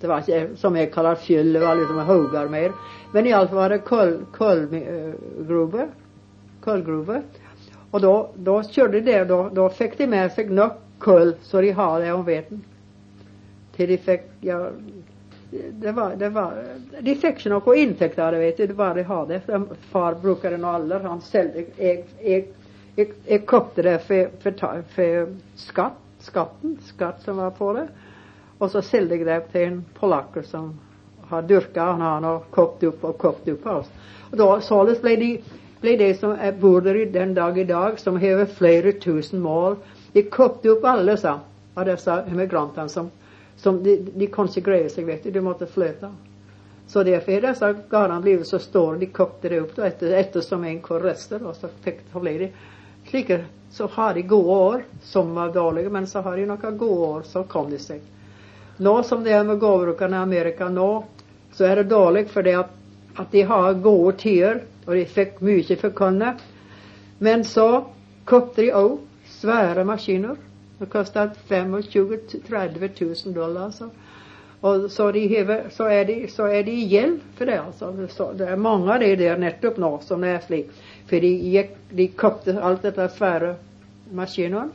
Det 0.00 0.08
var 0.10 0.24
ikke 0.24 0.56
som 0.60 0.76
jeg 0.76 0.92
kaller 0.92 1.16
fjell, 1.20 1.52
det 1.56 1.62
var 1.62 1.78
liksom 1.78 2.02
hauger 2.08 2.48
mer. 2.52 2.74
Men 3.14 3.26
iallfall 3.26 3.62
var 3.62 3.72
det 3.72 3.84
kullgruve. 4.36 5.88
Kullgruver. 6.64 7.22
Og 7.90 8.02
da, 8.02 8.14
da 8.48 8.56
kjørte 8.66 8.98
de 8.98 9.04
det. 9.06 9.20
Da, 9.30 9.40
da 9.56 9.68
fikk 9.72 9.96
de 9.98 10.08
med 10.12 10.32
seg 10.36 10.52
nok 10.52 10.82
kull 11.00 11.34
så 11.44 11.60
de 11.64 11.70
har 11.76 12.00
det 12.00 12.12
om 12.12 12.24
veten. 12.26 12.64
Til 13.76 13.88
de 13.92 13.98
fikk 14.00 14.28
ja, 14.44 14.58
det 15.50 15.92
var, 15.92 16.16
det 16.16 16.28
var, 16.34 16.54
De 17.00 17.14
fikk 17.14 17.40
ikke 17.40 17.52
noe 17.52 17.76
inntekt 17.78 18.18
av 18.18 18.32
det, 18.34 18.40
vet 18.42 18.56
du. 18.60 18.66
Det 18.66 18.76
var 18.76 18.96
de 18.96 19.04
har 19.06 19.26
det. 19.28 19.40
Far 19.92 20.16
bruker 20.20 20.50
det 20.52 20.60
nå 20.60 20.72
alle. 20.78 20.98
Han 21.04 21.22
selger 21.24 21.68
Jeg, 21.78 22.04
jeg, 22.20 22.48
jeg, 22.96 23.12
jeg 23.28 23.44
kjøpte 23.46 23.84
det 23.86 24.00
for, 24.08 24.34
for, 24.42 24.82
for, 24.96 25.30
skatt. 25.60 26.02
Skatten. 26.26 26.78
Skatt 26.88 27.22
som 27.22 27.38
var 27.38 27.52
på 27.54 27.70
det. 27.76 27.86
Og 28.58 28.70
så 28.70 28.80
det 28.80 29.40
til 29.52 29.62
en 29.62 29.84
polakker 29.98 30.42
som 30.42 30.74
har 31.28 31.42
dyrka 31.42 31.82
han 31.82 32.00
har 32.00 32.20
nå 32.20 32.32
kokt 32.50 32.84
opp 32.84 33.04
og 33.04 33.18
kokt 33.18 33.48
opp 33.48 33.66
oss. 33.66 33.88
Og 34.30 34.38
da, 34.38 34.60
Således 34.60 35.02
ble 35.02 35.16
de, 35.20 35.30
ble 35.82 35.96
de 36.00 36.14
som 36.14 36.36
bor 36.60 36.80
der 36.80 37.04
den 37.12 37.34
dag 37.34 37.58
i 37.58 37.64
dag, 37.64 37.98
som 37.98 38.16
har 38.16 38.46
flere 38.46 38.92
tusen 38.92 39.42
mål, 39.42 39.76
de 40.12 40.22
kokte 40.22 40.70
opp 40.72 40.84
alle 40.84 41.16
sa, 41.20 41.40
av 41.74 41.84
disse 41.84 42.14
immigrantene 42.30 42.88
som, 42.88 43.10
som 43.56 43.82
de, 43.82 43.98
de 44.14 44.30
kunne 44.32 44.48
ikke 44.48 44.70
greie 44.70 44.88
seg, 44.88 45.04
vet 45.04 45.26
du. 45.26 45.30
De 45.30 45.42
måtte 45.44 45.68
flytte. 45.68 46.08
Så 46.88 47.02
derfor 47.04 47.34
er 47.34 47.48
disse 47.50 47.72
gårdene 47.90 48.22
blitt 48.24 48.46
så 48.48 48.60
store. 48.62 48.96
De 49.02 49.10
kokte 49.12 49.50
det 49.52 49.60
opp 49.60 49.74
da, 49.76 49.90
etter, 49.90 50.14
ettersom 50.16 50.64
en 50.64 50.80
hvor 50.86 51.04
rester, 51.04 51.42
og 51.44 51.58
så 51.58 51.68
fikk 51.84 52.04
ble 52.14 52.36
de 52.40 52.50
slike. 53.10 53.42
Så 53.76 53.90
har 53.92 54.14
de 54.14 54.22
gode 54.22 54.56
år, 54.70 54.84
som 55.04 55.34
var 55.36 55.52
dårlige, 55.52 55.90
men 55.92 56.06
så 56.08 56.22
har 56.24 56.38
de 56.38 56.46
noen 56.48 56.78
gode 56.78 57.08
år, 57.10 57.26
så 57.28 57.42
kom 57.50 57.68
de 57.70 57.82
seg. 57.82 58.00
Nå 58.78 59.02
som 59.02 59.22
det 59.24 59.32
er 59.32 59.44
med 59.44 59.58
gårdbrukerne 59.58 60.18
i 60.18 60.24
Amerika 60.26 60.68
nå, 60.68 61.04
så 61.56 61.64
er 61.64 61.80
det 61.80 61.90
dårlig 61.90 62.26
fordi 62.28 62.52
at, 62.58 62.72
at 63.16 63.30
de 63.32 63.42
har 63.48 63.78
gode 63.80 64.16
tider, 64.20 64.60
og 64.86 64.94
de 64.94 65.04
fikk 65.08 65.40
mye 65.44 65.76
for 65.80 65.94
kunde. 65.96 66.34
Men 67.18 67.44
så 67.48 67.86
kjøpte 68.28 68.62
de 68.62 68.74
òg 68.76 68.98
svære 69.38 69.84
maskiner. 69.88 70.36
Det 70.78 70.90
kostet 70.92 71.38
25 71.48 72.18
000-30 72.50 72.90
000 73.24 73.34
dollar. 73.34 73.70
Så. 73.70 73.88
Og 74.60 74.90
så, 74.90 75.10
de 75.12 75.26
hever, 75.28 75.70
så, 75.70 75.84
er 75.84 76.04
de, 76.04 76.16
så 76.28 76.48
er 76.52 76.62
de 76.62 76.72
i 76.72 76.88
gjeld 76.88 77.20
for 77.38 77.48
det. 77.48 77.58
altså. 77.60 77.92
Så 78.08 78.32
det 78.36 78.48
er 78.48 78.56
mange 78.60 78.92
av 78.92 79.00
de 79.00 79.14
der 79.16 79.40
nettopp 79.40 79.78
nå 79.80 79.92
som 80.04 80.24
det 80.24 80.34
er 80.34 80.44
slik. 80.44 80.72
For 81.08 81.22
de, 81.22 81.32
gikk, 81.54 81.76
de 81.96 82.08
kjøpte 82.12 82.56
alt 82.60 82.84
dette 82.84 83.08
svære 83.16 83.54
maskinene. 84.12 84.68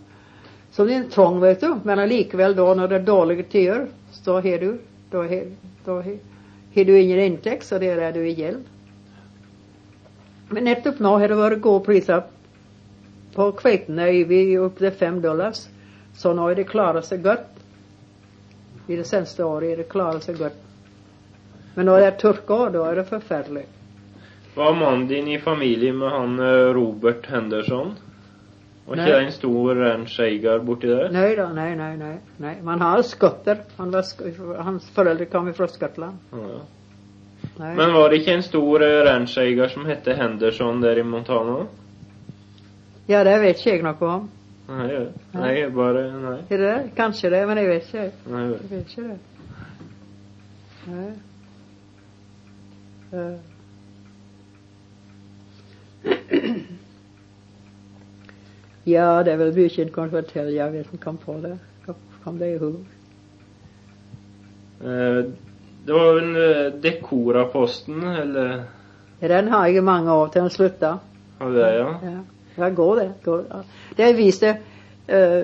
Så 0.72 0.86
det 0.86 0.94
er 0.94 1.01
en 1.01 1.10
tvang, 1.12 1.40
vet 1.42 1.62
du. 1.62 1.74
Men 1.84 2.00
allikevel, 2.00 2.56
da, 2.56 2.68
når 2.74 2.88
det 2.88 3.00
er 3.01 3.08
dårlige 3.08 3.48
tider, 3.51 3.88
så 4.12 4.40
har 4.42 4.62
du 4.62 4.70
da 5.12 5.25
har, 5.28 6.86
du 6.86 7.00
ingen 7.00 7.20
inntekt, 7.20 7.66
så 7.68 7.80
der 7.80 8.00
er 8.00 8.13
du 8.16 8.22
i 8.24 8.32
gjeld. 8.32 8.63
Men 10.51 10.63
nettopp 10.68 11.00
nå 11.04 11.18
har 11.20 11.32
det 11.32 11.40
vært 11.40 11.63
gode 11.63 11.84
priser 11.84 12.24
på 13.36 13.50
kveitene 13.60 14.08
opptil 14.63 14.92
fem 14.92 15.20
dollars. 15.24 15.66
Så 16.16 16.32
nå 16.36 16.48
er 16.51 16.60
det 16.60 16.70
klart 16.72 17.06
seg 17.08 17.24
godt. 17.24 17.48
I 18.88 18.96
det 19.00 19.08
seneste 19.08 19.44
året 19.44 19.72
er 19.72 19.84
det 19.84 19.92
klart 19.92 20.24
seg 20.24 20.40
godt. 20.40 20.58
Men 21.75 21.88
når 21.88 22.00
det 22.00 22.08
er 22.08 22.18
tørkeår, 22.24 22.72
da 22.74 22.88
er 22.90 23.00
det 23.00 23.08
forferdelig. 23.12 23.66
Var 24.56 24.74
mannen 24.75 25.08
din 25.08 25.28
i 25.32 25.40
familie 25.40 25.94
med 25.96 26.12
han 26.12 26.40
eh, 26.40 26.72
Robert 26.75 27.28
Henderson? 27.32 27.94
Var 28.86 28.98
ikke 28.98 29.14
det 29.14 29.24
en 29.24 29.32
stor 29.32 29.76
rancheier 29.78 30.64
borti 30.66 30.90
der? 30.90 31.12
Nei 31.14 31.36
da, 31.38 31.48
nei, 31.54 31.76
nei. 31.76 31.96
nei, 31.98 32.16
nei. 32.42 32.56
Man 32.66 32.82
har 32.82 33.02
skotter. 33.06 33.62
Han 33.78 33.94
hans 33.94 34.90
foreldre 34.96 35.26
kom 35.32 35.54
fra 35.54 35.68
Skottland. 35.68 36.18
Ja. 36.34 36.62
Men 37.58 37.94
var 37.94 38.10
det 38.10 38.22
ikke 38.22 38.34
en 38.34 38.44
stor 38.44 38.84
eh, 38.84 39.04
rancheier 39.06 39.70
som 39.70 39.86
het 39.86 40.08
Henderson 40.18 40.82
der 40.82 40.98
i 40.98 41.04
Montana? 41.04 41.66
Ja, 43.08 43.24
det 43.24 43.42
vet 43.42 43.60
ikke 43.60 43.76
jeg 43.76 43.84
noe 43.86 44.10
om. 44.10 44.30
Nei, 44.72 44.88
ja. 44.94 45.00
nei 45.36 45.70
bare 45.76 46.04
Nei. 46.16 46.38
Er 46.50 46.58
det 46.62 46.92
Kanskje 46.96 47.30
det, 47.34 47.42
men 47.48 47.58
jeg 47.60 47.68
vet 47.68 47.84
ikke. 47.90 48.12
Nei, 48.32 48.44
jeg 48.50 48.70
vet 48.72 48.86
ikke 48.90 49.04
det. 49.10 49.20
Nei. 50.88 51.12
Uh. 53.12 53.38
Ja, 58.91 59.24
det 59.24 59.33
er 59.33 59.39
vel 59.41 59.53
mye 59.55 59.83
en 59.83 59.93
kan 59.93 60.12
fortelle 60.12 60.55
jeg 60.55 60.74
vet 60.74 60.95
ikke 60.95 61.15
på 61.25 61.38
det. 61.43 61.55
Kom 62.24 62.38
det 62.38 62.51
i 62.53 62.57
hu? 62.62 62.69
Eh, 64.83 65.24
det 65.86 65.93
var 65.93 66.13
vel 66.13 66.36
eh, 66.36 66.74
Dekora-posten, 66.81 68.03
eller 68.03 68.63
Den 69.19 69.48
har 69.48 69.67
jeg 69.67 69.77
i 69.77 69.81
mange 69.81 70.13
år 70.13 70.27
til 70.27 70.41
den 70.41 70.50
slutta. 70.50 70.98
Har 71.39 71.50
du 71.50 71.55
det, 71.55 71.71
ja? 71.77 71.89
Ja, 72.03 72.17
ja 72.55 72.69
går 72.69 72.95
det. 72.95 73.12
Går, 73.24 73.38
det. 73.38 73.63
Det 73.98 74.13
viste 74.17 74.57
uh, 75.10 75.43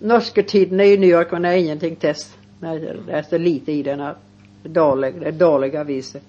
Norske 0.00 0.42
tidene 0.42 0.86
i 0.86 0.96
New 0.96 1.10
York, 1.10 1.32
men 1.32 1.42
det 1.42 1.50
er 1.50 1.62
ingenting 1.62 1.96
test. 1.96 2.38
Det 2.60 2.94
er 3.08 3.22
så 3.22 3.38
lite 3.38 3.72
i 3.72 3.82
den. 3.82 4.02
Dårlig, 4.64 5.14
det 5.20 5.28
er 5.28 5.38
dårlige 5.38 5.80
aviser. 5.80 6.20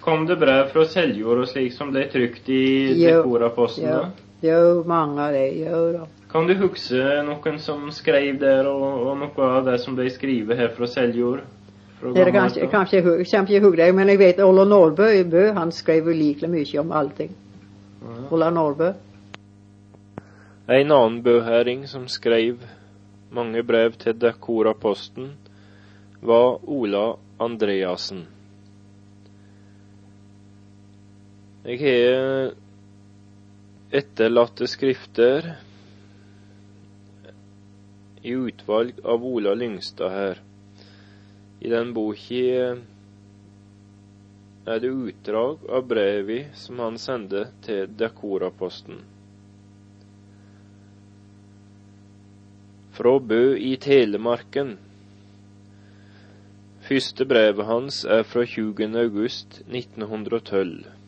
Kom 0.00 0.26
det 0.26 0.36
brev 0.36 0.68
fra 0.72 0.84
Seljord 0.84 1.44
og 1.44 1.48
slik 1.48 1.72
som 1.72 1.92
er 1.96 2.08
trykt 2.10 2.48
i 2.48 2.62
Jo, 2.98 3.20
Dekoraposten? 3.22 3.86
Jo, 3.86 4.00
da? 4.00 4.31
Jo, 4.42 4.82
mange 4.86 5.22
av 5.22 5.32
det. 5.32 5.46
Jo 5.62 5.80
da. 5.94 6.06
Kan 6.32 6.46
du 6.48 6.54
huske 6.56 7.00
noen 7.26 7.58
som 7.60 7.90
skrev 7.92 8.38
der, 8.40 8.66
og, 8.68 9.06
og 9.06 9.18
noe 9.20 9.48
av 9.58 9.66
det 9.68 9.78
som 9.82 9.96
de 9.98 10.08
skriver 10.10 10.56
her 10.56 10.72
fra 10.76 10.88
Seljord? 10.88 11.42
Fra 12.00 12.12
Det 12.16 12.32
kanskje, 12.34 12.66
kanskje 12.72 12.98
jeg 12.98 13.04
kommer 13.04 13.52
ikke 13.52 13.76
det, 13.82 13.88
men 13.94 14.08
jeg 14.08 14.18
vet 14.18 14.40
Ola 14.42 14.64
Nordbø 14.64 15.10
i 15.12 15.24
Bø, 15.28 15.50
han 15.54 15.72
skrev 15.72 16.08
ulikelig 16.08 16.50
mye 16.50 16.80
om 16.80 16.92
allting. 16.92 17.34
Ja. 18.02 18.16
Ola 18.32 18.50
Nordbø. 18.50 18.92
En 20.72 20.94
annen 20.94 21.22
bøhæring 21.22 21.84
som 21.90 22.08
skrev 22.08 22.64
mange 23.30 23.62
brev 23.62 23.92
til 24.00 24.16
Dekoraposten, 24.20 25.32
var 26.22 26.58
Ola 26.64 27.12
Andreassen. 27.40 28.26
Jeg 31.64 31.78
har 31.78 32.54
etterlatte 33.92 34.66
skrifter 34.66 35.54
i 38.22 38.30
utvalg 38.30 38.94
av 39.04 39.24
Ola 39.26 39.52
Lyngstad 39.54 40.10
her. 40.10 40.38
I 41.60 41.68
den 41.68 41.92
boka 41.92 42.76
er 44.64 44.80
det 44.80 44.88
utdrag 44.88 45.66
av 45.68 45.84
brevi 45.90 46.38
som 46.54 46.80
han 46.80 46.96
sendte 46.98 47.44
til 47.66 47.92
Dekoraposten. 47.98 49.02
Fra 52.96 53.14
Bø 53.18 53.42
i 53.58 53.74
Telemarken. 53.76 54.76
Første 56.88 57.28
brevet 57.28 57.68
hans 57.68 58.02
er 58.08 58.24
fra 58.24 58.48
20. 58.48 58.88
august 59.04 59.60
1912. 59.68 61.01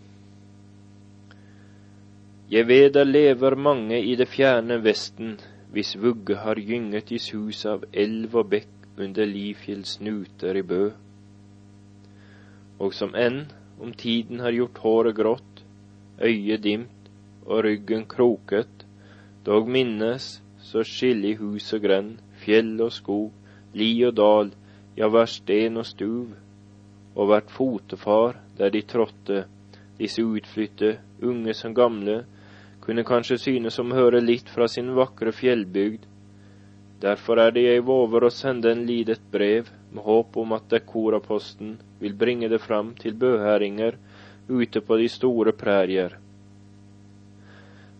Jeg 2.50 2.68
ved 2.68 2.90
der 2.92 3.04
lever 3.04 3.54
mange 3.56 4.02
i 4.04 4.14
det 4.20 4.28
fjerne 4.28 4.76
Vesten, 4.84 5.38
hvis 5.72 5.96
vugge 5.96 6.36
har 6.36 6.58
gynget 6.60 7.10
i 7.10 7.18
sus 7.18 7.64
av 7.64 7.86
elv 7.92 8.34
og 8.36 8.50
bekk 8.50 8.98
under 9.00 9.24
Lifjells 9.24 9.94
nuter 10.04 10.58
i 10.60 10.62
Bø. 10.62 10.90
Og 12.84 12.92
som 12.92 13.16
enn 13.16 13.46
om 13.80 13.94
tiden 13.96 14.42
har 14.44 14.52
gjort 14.52 14.82
håret 14.84 15.16
grått, 15.16 15.62
øyet 16.20 16.62
dimt 16.66 17.08
og 17.46 17.64
ryggen 17.64 18.04
kroket, 18.04 18.84
dog 19.46 19.72
minnes 19.72 20.28
så 20.60 20.84
skillig 20.84 21.38
hus 21.40 21.72
og 21.72 21.80
grend, 21.86 22.20
fjell 22.44 22.76
og 22.84 22.92
skog, 22.92 23.32
li 23.72 23.88
og 24.04 24.18
dal, 24.20 24.52
ja 25.00 25.08
hver 25.08 25.32
sten 25.32 25.80
og 25.80 25.88
stuv, 25.88 26.36
og 27.16 27.32
hvert 27.32 27.48
fotefar 27.56 28.36
der 28.60 28.68
de 28.68 28.84
trådte, 28.84 29.46
disse 29.96 30.20
utflytte, 30.20 30.98
unge 31.24 31.56
som 31.56 31.72
gamle, 31.74 32.26
kunne 32.84 33.04
kanskje 33.08 33.38
synes 33.40 33.76
som 33.78 33.92
høre 33.96 34.20
litt 34.20 34.50
fra 34.52 34.68
sin 34.68 34.90
vakre 34.96 35.32
fjellbygd. 35.32 36.04
Derfor 37.00 37.40
er 37.40 37.54
det 37.56 37.64
jeg 37.64 37.84
våger 37.84 38.24
å 38.24 38.32
sende 38.32 38.72
en 38.72 38.84
lidet 38.88 39.22
brev 39.32 39.70
med 39.92 40.04
håp 40.04 40.36
om 40.40 40.52
at 40.56 40.68
Dekoraposten 40.72 41.78
vil 42.00 42.16
bringe 42.20 42.48
det 42.52 42.60
fram 42.64 42.92
til 43.00 43.16
bøhæringer 43.20 43.96
ute 44.48 44.80
på 44.84 44.98
de 45.00 45.08
store 45.08 45.52
prærier. 45.56 46.18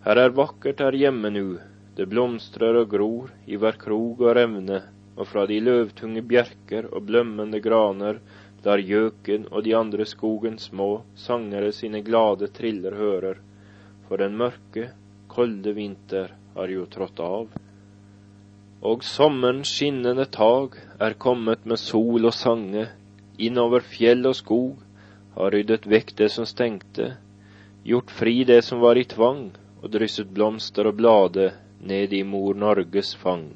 Her 0.05 0.21
er 0.21 0.37
vakkert 0.37 0.83
her 0.85 0.97
hjemme 1.01 1.31
nu, 1.33 1.47
det 1.97 2.09
blomstrer 2.11 2.77
og 2.83 2.91
gror 2.93 3.31
i 3.47 3.57
hver 3.57 3.79
krog 3.81 4.21
og 4.21 4.35
revne, 4.37 4.83
og 5.17 5.29
fra 5.31 5.47
de 5.49 5.61
løvtunge 5.63 6.25
bjerker 6.29 6.91
og 6.91 7.07
blømmende 7.09 7.61
graner 7.65 8.19
lar 8.65 8.83
gjøken 8.83 9.47
og 9.51 9.65
de 9.65 9.75
andre 9.79 10.05
skogens 10.09 10.69
små 10.71 10.91
sangere 11.17 11.73
sine 11.73 12.03
glade 12.05 12.49
triller 12.57 12.97
hører, 12.99 13.41
for 14.09 14.21
den 14.21 14.37
mørke, 14.39 14.91
kolde 15.29 15.75
vinter 15.77 16.35
har 16.55 16.71
jo 16.71 16.87
trådt 16.91 17.21
av. 17.21 17.49
Og 18.85 19.05
sommerens 19.07 19.73
skinnende 19.73 20.27
tag 20.29 20.77
er 21.01 21.17
kommet 21.19 21.65
med 21.65 21.81
sol 21.81 22.29
og 22.29 22.35
sange, 22.37 22.89
innover 23.39 23.85
fjell 23.95 24.27
og 24.29 24.37
skog, 24.39 24.77
har 25.35 25.55
ryddet 25.55 25.89
vekk 25.91 26.15
det 26.21 26.31
som 26.31 26.47
stengte, 26.47 27.15
gjort 27.85 28.13
fri 28.13 28.45
det 28.47 28.61
som 28.65 28.83
var 28.85 29.01
i 29.01 29.07
tvang, 29.09 29.49
og 29.83 29.91
drysset 29.93 30.31
blomster 30.33 30.87
og 30.89 30.99
blade 31.01 31.51
ned 31.85 32.13
i 32.17 32.23
mor 32.25 32.55
Norges 32.57 33.13
fang. 33.21 33.51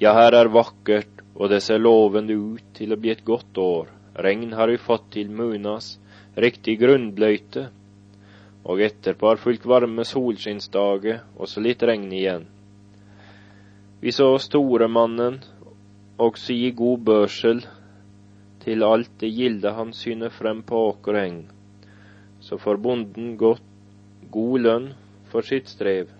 Ja, 0.00 0.14
her 0.16 0.36
er 0.38 0.52
vakkert, 0.52 1.20
og 1.34 1.50
det 1.52 1.62
ser 1.64 1.82
lovende 1.82 2.36
ut 2.36 2.64
til 2.76 2.92
å 2.92 3.00
bli 3.00 3.12
et 3.12 3.24
godt 3.24 3.58
år. 3.58 3.90
Regn 4.24 4.52
har 4.56 4.70
vi 4.70 4.80
fått 4.80 5.10
til 5.16 5.30
Munas, 5.32 5.96
riktig 6.36 6.78
grunnbløyte, 6.80 7.68
og 8.64 8.82
etterpå 8.82 9.32
har 9.32 9.40
fulgt 9.42 9.66
varme 9.66 10.04
solskinnsdager, 10.06 11.22
og 11.36 11.50
så 11.50 11.62
litt 11.64 11.82
regn 11.82 12.10
igjen. 12.14 12.46
Vi 14.02 14.12
så 14.14 14.28
storemannen 14.42 15.40
også 16.22 16.54
gi 16.54 16.70
god 16.78 17.04
børsel 17.06 17.62
til 18.62 18.84
alt 18.86 19.10
det 19.18 19.30
gilde 19.34 19.72
han 19.74 19.92
syner 19.94 20.30
frem 20.30 20.62
på 20.66 20.78
åkereng. 20.92 21.44
Så 22.42 22.58
får 22.58 22.78
bonden 22.82 23.36
godt 23.38 23.66
god 24.30 24.66
lønn 24.66 24.90
for 25.30 25.46
sitt 25.46 25.70
strev. 25.70 26.10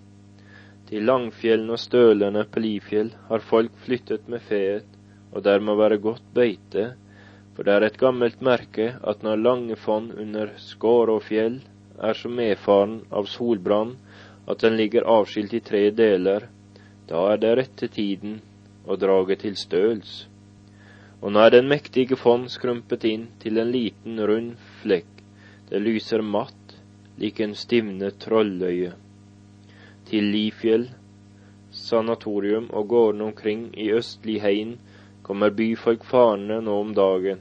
Til 0.89 1.07
Langfjellene 1.07 1.75
og 1.75 1.79
Stølene 1.79 2.43
på 2.51 2.63
Lifjell 2.63 3.13
har 3.29 3.43
folk 3.43 3.75
flyttet 3.85 4.27
med 4.31 4.43
feet, 4.47 4.87
og 5.31 5.43
der 5.47 5.63
må 5.63 5.75
være 5.79 5.97
godt 5.97 6.25
beite, 6.35 6.93
for 7.55 7.65
det 7.65 7.75
er 7.75 7.87
et 7.87 7.99
gammelt 8.01 8.41
merke 8.43 8.93
at 9.01 9.23
når 9.23 9.41
lange 9.41 9.77
fond 9.79 10.11
under 10.19 10.51
skår 10.59 11.11
og 11.13 11.23
fjell 11.27 11.61
er 12.01 12.17
så 12.17 12.29
medfaren 12.29 13.01
av 13.11 13.29
solbrann 13.29 13.95
at 14.49 14.63
den 14.63 14.77
ligger 14.77 15.07
avskilt 15.07 15.53
i 15.53 15.61
tre 15.63 15.83
deler, 15.91 16.47
da 17.07 17.27
er 17.33 17.41
det 17.43 17.53
rette 17.59 17.87
tiden 17.87 18.39
å 18.85 18.97
drage 18.99 19.37
til 19.43 19.55
støls. 19.59 20.25
Og 21.21 21.31
nå 21.31 21.43
er 21.45 21.53
den 21.55 21.69
mektige 21.71 22.17
fond 22.19 22.49
skrumpet 22.51 23.05
inn 23.07 23.29
til 23.39 23.61
en 23.61 23.71
liten, 23.71 24.19
rund 24.19 24.57
flekk, 24.81 25.11
det 25.69 25.79
lyser 25.79 26.21
matt, 26.21 26.75
lik 27.19 27.39
en 27.39 27.55
stivnet 27.55 28.19
trolløye. 28.23 28.91
Til 30.09 30.27
Lifjell 30.33 30.89
sanatorium 31.73 32.67
og 32.71 32.87
gårdene 32.87 33.29
omkring 33.31 33.63
i 33.79 33.89
østlig 33.97 34.39
Hein 34.43 34.75
kommer 35.25 35.53
byfolk 35.55 36.03
farende 36.05 36.59
nå 36.61 36.75
om 36.81 36.91
dagen. 36.93 37.39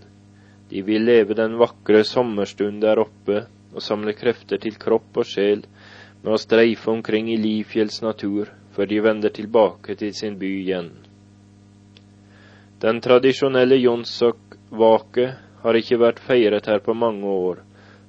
De 0.70 0.80
vil 0.86 1.04
leve 1.04 1.36
den 1.36 1.58
vakre 1.60 2.00
sommerstund 2.08 2.80
der 2.84 3.02
oppe 3.02 3.44
og 3.72 3.84
samle 3.84 4.14
krefter 4.16 4.60
til 4.62 4.76
kropp 4.80 5.22
og 5.22 5.28
sjel 5.28 5.64
med 6.22 6.34
å 6.34 6.40
streife 6.40 6.90
omkring 6.92 7.30
i 7.32 7.38
Lifjells 7.40 8.02
natur 8.04 8.50
før 8.72 8.88
de 8.88 9.00
vender 9.04 9.32
tilbake 9.34 9.96
til 10.00 10.14
sin 10.16 10.38
by 10.40 10.50
igjen. 10.60 10.90
Den 12.82 13.00
tradisjonelle 13.04 13.78
Jonsok-vake 13.78 15.26
har 15.62 15.78
ikke 15.78 16.00
vært 16.02 16.22
feiret 16.24 16.66
her 16.66 16.80
på 16.82 16.96
mange 16.98 17.28
år, 17.28 17.60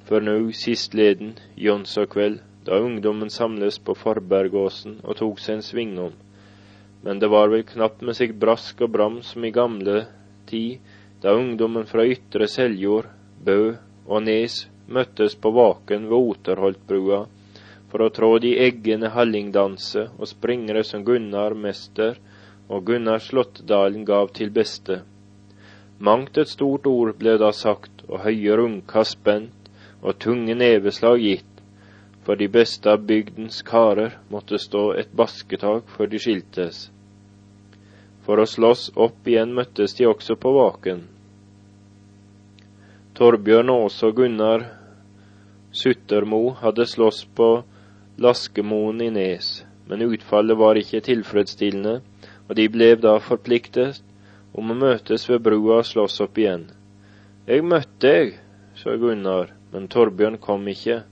før 0.07 0.25
nå 0.25 0.37
sistleden 0.57 1.35
Jonsok-kveld, 1.59 2.39
da 2.65 2.79
ungdommen 2.79 3.29
samles 3.29 3.77
på 3.83 3.95
Forbergåsen 3.99 5.01
og 5.03 5.19
tok 5.19 5.41
seg 5.43 5.59
en 5.59 5.65
svingom. 5.67 6.15
Men 7.03 7.19
det 7.19 7.29
var 7.29 7.51
vel 7.51 7.65
knapt 7.67 8.01
med 8.07 8.15
seg 8.15 8.37
brask 8.39 8.81
og 8.81 8.93
bram 8.95 9.19
som 9.27 9.43
i 9.43 9.51
gamle 9.51 10.05
tid, 10.47 10.79
da 11.21 11.35
ungdommen 11.35 11.85
fra 11.87 12.07
ytre 12.07 12.47
Seljord, 12.47 13.11
Bø 13.43 13.75
og 14.07 14.23
Nes 14.23 14.63
møttes 14.87 15.35
på 15.35 15.51
Vaken 15.55 16.09
ved 16.09 16.33
Oterholtbrua 16.33 17.23
for 17.93 18.01
å 18.01 18.11
trå 18.17 18.29
de 18.41 18.55
eggene 18.65 19.11
hallingdanse 19.13 20.07
og 20.17 20.29
springere 20.29 20.81
som 20.87 21.03
Gunnar 21.05 21.53
mester 21.53 22.17
og 22.67 22.87
Gunnar 22.87 23.21
Slåttdalen 23.21 24.05
gav 24.05 24.31
til 24.33 24.49
beste. 24.55 25.03
Mangt 25.99 26.39
et 26.41 26.49
stort 26.49 26.87
ord 26.89 27.13
ble 27.19 27.35
da 27.37 27.51
sagt, 27.53 28.01
og 28.09 28.23
høye 28.25 28.57
rundkast 28.57 29.19
spent, 29.19 29.69
og 30.01 30.17
tunge 30.19 30.55
neveslag 30.57 31.21
gitt, 31.21 31.61
for 32.25 32.39
de 32.39 32.49
beste 32.51 32.89
av 32.89 33.05
bygdens 33.07 33.61
karer 33.67 34.17
måtte 34.33 34.59
stå 34.59 34.89
et 34.99 35.13
basketak 35.15 35.87
før 35.93 36.09
de 36.11 36.19
skiltes. 36.25 36.87
For 38.25 38.39
å 38.39 38.47
slåss 38.47 38.89
opp 39.05 39.27
igjen 39.27 39.53
møttes 39.55 39.95
de 39.99 40.07
også 40.09 40.39
på 40.39 40.55
Vaken. 40.57 41.05
Torbjørn 43.23 43.69
Aas 43.71 44.01
og 44.03 44.17
Gunnar 44.17 44.63
Suttermo 45.71 46.57
hadde 46.59 46.83
slåss 46.91 47.21
på 47.37 47.45
Laskemoen 48.19 48.99
i 49.05 49.07
Nes, 49.15 49.51
men 49.87 50.03
utfallet 50.09 50.59
var 50.59 50.75
ikke 50.81 50.99
tilfredsstillende, 51.05 51.93
og 52.49 52.53
de 52.59 52.67
ble 52.73 52.89
da 52.99 53.13
forpliktet 53.23 54.01
om 54.51 54.75
å 54.75 54.77
møtes 54.81 55.29
ved 55.31 55.39
brua 55.47 55.79
og 55.79 55.87
slåss 55.87 56.19
opp 56.27 56.43
igjen. 56.43 56.67
Jeg 57.47 57.63
møtte 57.63 58.03
deg, 58.03 58.35
sa 58.75 58.99
Gunnar, 58.99 59.55
men 59.71 59.87
Torbjørn 59.87 60.41
kom 60.43 60.67
ikke. 60.67 61.05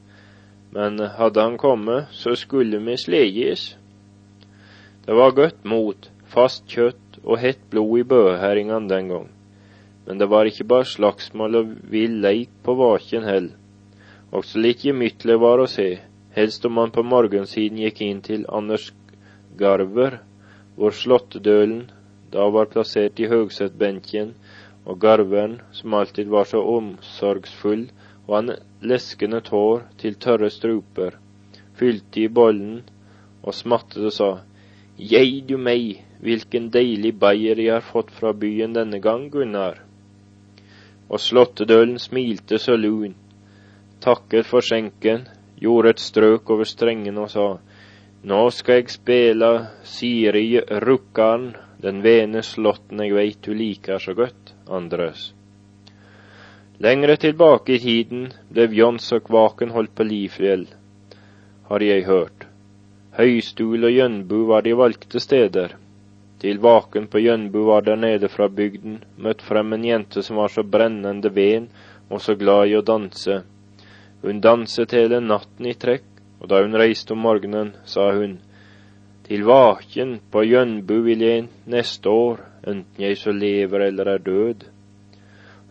Men 0.75 0.99
hadde 1.15 1.47
han 1.47 1.59
kommet, 1.63 2.11
så 2.11 2.35
skulle 2.35 2.83
vi 2.91 2.99
sleges. 2.99 3.69
Det 5.07 5.15
var 5.15 5.39
godt 5.39 5.63
mot, 5.63 6.11
fast 6.27 6.67
kjøtt 6.67 7.23
og 7.23 7.39
hett 7.39 7.69
blod 7.71 8.01
i 8.03 8.09
bøheringene 8.11 8.91
den 8.91 9.15
gang. 9.15 9.31
Men 10.11 10.19
det 10.19 10.27
var 10.27 10.43
ikke 10.43 10.65
bare 10.67 10.83
slagsmål 10.91 11.53
og 11.55 11.67
vill 11.87 12.17
leik 12.19 12.49
på 12.65 12.73
Vaken 12.75 13.23
hell. 13.23 13.45
Også 14.35 14.59
litt 14.59 14.81
gemyttlig 14.83 15.37
var 15.39 15.61
å 15.63 15.67
se, 15.71 15.85
helst 16.35 16.65
om 16.67 16.73
man 16.75 16.89
på 16.91 17.05
morgensiden 17.07 17.77
gikk 17.79 18.01
inn 18.03 18.17
til 18.25 18.41
Anders 18.51 18.89
Garver, 19.61 20.17
hvor 20.75 20.91
slåttedølen 20.91 21.85
da 22.33 22.49
var 22.51 22.67
plassert 22.73 23.21
i 23.23 23.29
høgsettbenken, 23.31 24.33
og 24.83 24.99
garveren, 24.99 25.53
som 25.71 25.95
alltid 25.95 26.27
var 26.33 26.49
så 26.49 26.59
omsorgsfull, 26.73 27.85
og 28.27 28.33
han 28.35 28.51
leskende 28.83 29.39
tår 29.47 29.85
til 30.01 30.17
tørre 30.25 30.49
struper, 30.51 31.15
fylte 31.79 32.25
i 32.25 32.33
bollen 32.41 32.81
og 33.45 33.55
smattet 33.55 34.09
og 34.11 34.17
sa, 34.17 34.29
Jei 34.99 35.39
du 35.47 35.55
meg, 35.55 36.03
hvilken 36.19 36.67
deilig 36.75 37.13
bayer 37.23 37.63
jeg 37.63 37.77
har 37.77 37.87
fått 37.93 38.11
fra 38.19 38.33
byen 38.35 38.75
denne 38.75 38.99
gang, 38.99 39.29
Gunnar. 39.31 39.79
Og 41.11 41.19
slåttedølen 41.19 41.99
smilte 41.99 42.59
så 42.61 42.77
lun, 42.79 43.17
takket 44.01 44.47
for 44.47 44.63
skjenken, 44.63 45.25
gjorde 45.59 45.91
et 45.93 46.01
strøk 46.01 46.49
over 46.55 46.69
strengen 46.69 47.19
og 47.21 47.29
sa, 47.33 47.47
Nå 48.23 48.41
skal 48.53 48.79
jeg 48.79 48.93
spela 48.93 49.51
Siri 49.83 50.45
Rukkan, 50.61 51.51
den 51.81 52.03
vene 52.05 52.43
slåtten 52.45 53.01
jeg 53.01 53.15
veit 53.17 53.39
du 53.41 53.53
liker 53.57 53.99
så 53.99 54.13
godt, 54.13 54.53
Andres. 54.69 55.31
Lengre 56.81 57.17
tilbake 57.17 57.75
i 57.75 57.81
tiden 57.81 58.29
ble 58.49 58.67
Jons 58.77 59.11
og 59.17 59.25
Kvaken 59.27 59.73
holdt 59.73 59.95
på 59.97 60.05
Lifjell, 60.05 60.67
har 61.69 61.85
jeg 61.85 62.05
hørt. 62.07 62.45
Høystul 63.17 63.89
og 63.89 63.91
Jønbu 63.91 64.45
var 64.49 64.63
de 64.65 64.77
valgte 64.77 65.19
steder. 65.19 65.75
Til 66.41 66.57
Vaken 66.57 67.05
på 67.07 67.19
Jønbu 67.21 67.59
var 67.67 67.83
der 67.85 67.99
nede 68.01 68.29
fra 68.33 68.47
bygden 68.49 68.95
møtt 69.21 69.43
frem 69.45 69.75
en 69.75 69.83
jente 69.85 70.23
som 70.25 70.39
var 70.41 70.49
så 70.49 70.63
brennende 70.75 71.29
ven 71.35 71.67
og 72.09 72.23
så 72.25 72.33
glad 72.35 72.71
i 72.71 72.77
å 72.79 72.81
danse. 72.81 73.43
Hun 74.23 74.41
danset 74.41 74.95
hele 74.97 75.19
natten 75.21 75.69
i 75.69 75.75
trekk, 75.83 76.07
og 76.41 76.49
da 76.49 76.63
hun 76.63 76.79
reiste 76.81 77.13
om 77.13 77.21
morgenen, 77.27 77.75
sa 77.85 78.07
hun, 78.17 78.39
til 79.27 79.45
på 80.33 80.43
Jønbu 80.43 80.95
vil 81.05 81.21
jeg 81.21 81.45
neste 81.65 82.09
år, 82.09 82.41
enten 82.67 83.05
jeg 83.05 83.17
så 83.17 83.31
lever 83.31 83.85
eller 83.91 84.07
er 84.15 84.25
død. 84.25 84.65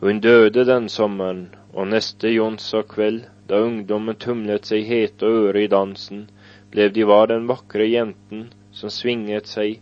Hun 0.00 0.20
døde 0.20 0.64
den 0.64 0.88
sommeren, 0.88 1.48
og 1.74 1.90
neste 1.90 2.30
Jonsa 2.30 2.83
kveld, 2.83 3.26
da 3.48 3.59
ungdommen 3.66 4.16
tumlet 4.16 4.70
seg 4.70 4.87
hete 4.87 5.26
og 5.26 5.50
øre 5.50 5.64
i 5.64 5.72
dansen, 5.74 6.28
ble 6.70 6.88
de 6.94 7.04
var 7.04 7.26
den 7.26 7.50
vakre 7.50 7.90
jenten 7.90 8.52
som 8.72 8.90
svinget 8.90 9.50
seg 9.50 9.80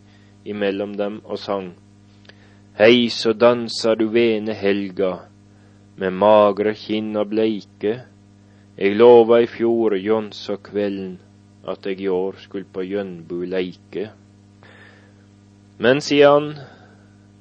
imellom 0.48 0.96
dem 0.96 1.20
og 1.24 1.38
sang. 1.38 1.72
Hei, 2.78 3.08
så 3.10 3.32
danser 3.32 3.98
du 3.98 4.08
vene 4.14 4.54
helga, 4.54 5.14
med 5.98 6.14
magre 6.14 6.76
kinn 6.78 7.16
og 7.18 7.32
bleike, 7.32 7.98
Eg 8.78 8.94
lova 8.94 9.40
i 9.42 9.46
fjor 9.50 9.96
Jonsa 9.98 10.54
kvelden 10.62 11.16
at 11.66 11.86
eg 11.90 11.98
i 12.04 12.10
år 12.14 12.36
skulle 12.38 12.68
på 12.70 12.84
Jønbu 12.86 13.40
leike. 13.50 14.04
Men 15.82 15.98
sidan 15.98 16.52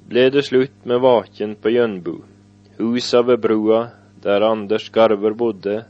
ble 0.09 0.23
det 0.33 0.47
slutt 0.47 0.87
med 0.89 1.03
vaken 1.03 1.53
på 1.61 1.75
Jønbu. 1.75 2.15
Husa 2.79 3.21
ved 3.27 3.43
brua, 3.45 3.83
der 4.23 4.47
Anders 4.49 4.89
Garver 4.89 5.37
bodde, 5.37 5.83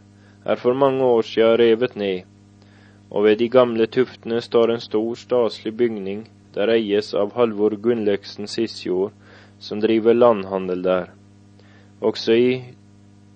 er 0.44 0.60
for 0.60 0.76
mange 0.76 1.04
år 1.16 1.24
siden 1.30 1.56
revet 1.64 1.96
ned, 1.96 2.28
og 3.10 3.24
ved 3.24 3.40
de 3.40 3.48
gamle 3.48 3.88
tuftene 3.88 4.42
står 4.44 4.74
en 4.74 4.84
stor, 4.84 5.14
staselig 5.16 5.78
bygning 5.80 6.26
der 6.58 6.72
eies 6.74 7.14
av 7.14 7.36
Halvor 7.38 7.76
Gunnløksen 7.78 8.50
Sisjord, 8.50 9.14
som 9.60 9.82
driver 9.84 10.18
landhandel 10.18 10.82
der. 10.86 11.12
Også 12.02 12.34
i 12.34 12.52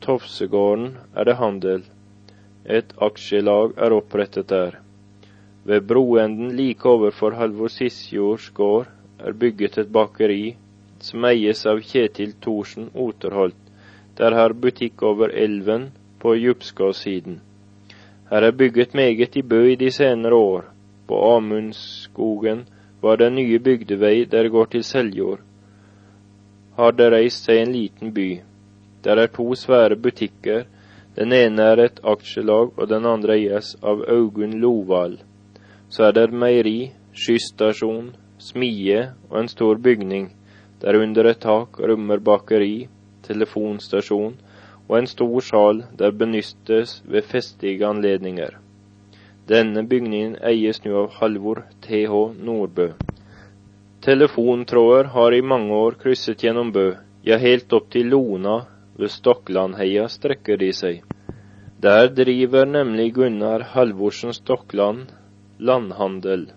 Tofsegården 0.01 0.95
er 1.13 1.29
det 1.29 1.36
handel, 1.38 1.84
et 2.65 2.95
aksjelag 2.97 3.75
er 3.77 3.93
opprettet 3.93 4.49
der. 4.49 4.79
Ved 5.65 5.86
broenden 5.86 6.55
like 6.57 6.89
overfor 6.89 7.38
Halvor 7.38 7.69
Sisjords 7.69 8.49
gård 8.57 8.89
er 9.19 9.38
bygget 9.38 9.77
et 9.77 9.93
bakeri 9.93 10.55
som 11.05 11.25
eies 11.29 11.62
av 11.69 11.81
Kjetil 11.86 12.34
Thorsen 12.41 12.89
Oterholt. 12.93 13.57
Der 14.17 14.34
har 14.38 14.57
butikk 14.57 15.01
over 15.05 15.29
elven 15.29 15.91
på 16.21 16.34
Djupskåsiden. 16.38 17.39
Her 18.31 18.49
er 18.49 18.57
bygget 18.57 18.93
meget 18.97 19.38
i 19.38 19.41
Bø 19.41 19.63
i 19.71 19.75
de 19.75 19.91
senere 19.91 20.34
år. 20.36 20.65
På 21.07 21.21
Amundskogen 21.36 22.65
var 23.01 23.17
det 23.17 23.31
nye 23.33 23.59
bygdevei 23.59 24.25
der 24.25 24.49
går 24.49 24.65
til 24.75 24.83
Seljord. 24.83 25.39
Har 26.77 26.91
det 26.91 27.11
reist 27.11 27.45
seg 27.45 27.61
en 27.61 27.73
liten 27.73 28.13
by. 28.13 28.29
Der 29.03 29.17
er 29.17 29.27
to 29.27 29.53
svære 29.55 29.95
butikker 29.95 30.65
den 31.15 31.33
ene 31.35 31.63
er 31.73 31.79
et 31.83 31.97
aksjelag, 32.07 32.69
og 32.79 32.87
den 32.87 33.05
andre 33.05 33.35
eies 33.35 33.73
av 33.83 34.03
Augunn 34.07 34.53
Lovald. 34.63 35.17
Så 35.91 36.05
er 36.07 36.13
det 36.15 36.31
meieri, 36.31 36.93
skysstasjon, 37.11 38.13
smie 38.39 39.01
og 39.29 39.41
en 39.41 39.51
stor 39.51 39.75
bygning, 39.75 40.29
der 40.81 40.95
under 41.01 41.27
et 41.27 41.41
tak 41.43 41.79
rommer 41.79 42.23
bakeri, 42.23 42.87
telefonstasjon 43.27 44.37
og 44.87 44.95
en 44.97 45.07
stor 45.07 45.43
sal 45.43 45.83
der 45.99 46.15
benyttes 46.15 47.01
ved 47.05 47.27
festlige 47.27 47.85
anledninger. 47.87 48.55
Denne 49.51 49.81
bygningen 49.83 50.37
eies 50.47 50.77
nå 50.85 50.91
av 50.95 51.15
Halvor 51.17 51.59
TH 51.83 52.19
Nordbø. 52.47 52.85
Telefontråder 54.05 55.09
har 55.15 55.35
i 55.35 55.41
mange 55.53 55.75
år 55.75 55.97
krysset 56.03 56.45
gjennom 56.45 56.69
Bø, 56.71 56.85
ja 57.27 57.39
helt 57.41 57.73
opp 57.75 57.89
til 57.91 58.07
Lona 58.13 58.53
ved 59.01 59.11
Stokklandheia 59.11 60.05
strekker 60.13 60.61
de 60.61 60.71
seg. 60.77 61.03
Der 61.83 62.07
driver 62.21 62.69
nemlig 62.77 63.09
Gunnar 63.19 63.67
Halvorsen 63.73 64.31
Stokkland 64.39 65.11
landhandel. 65.59 66.47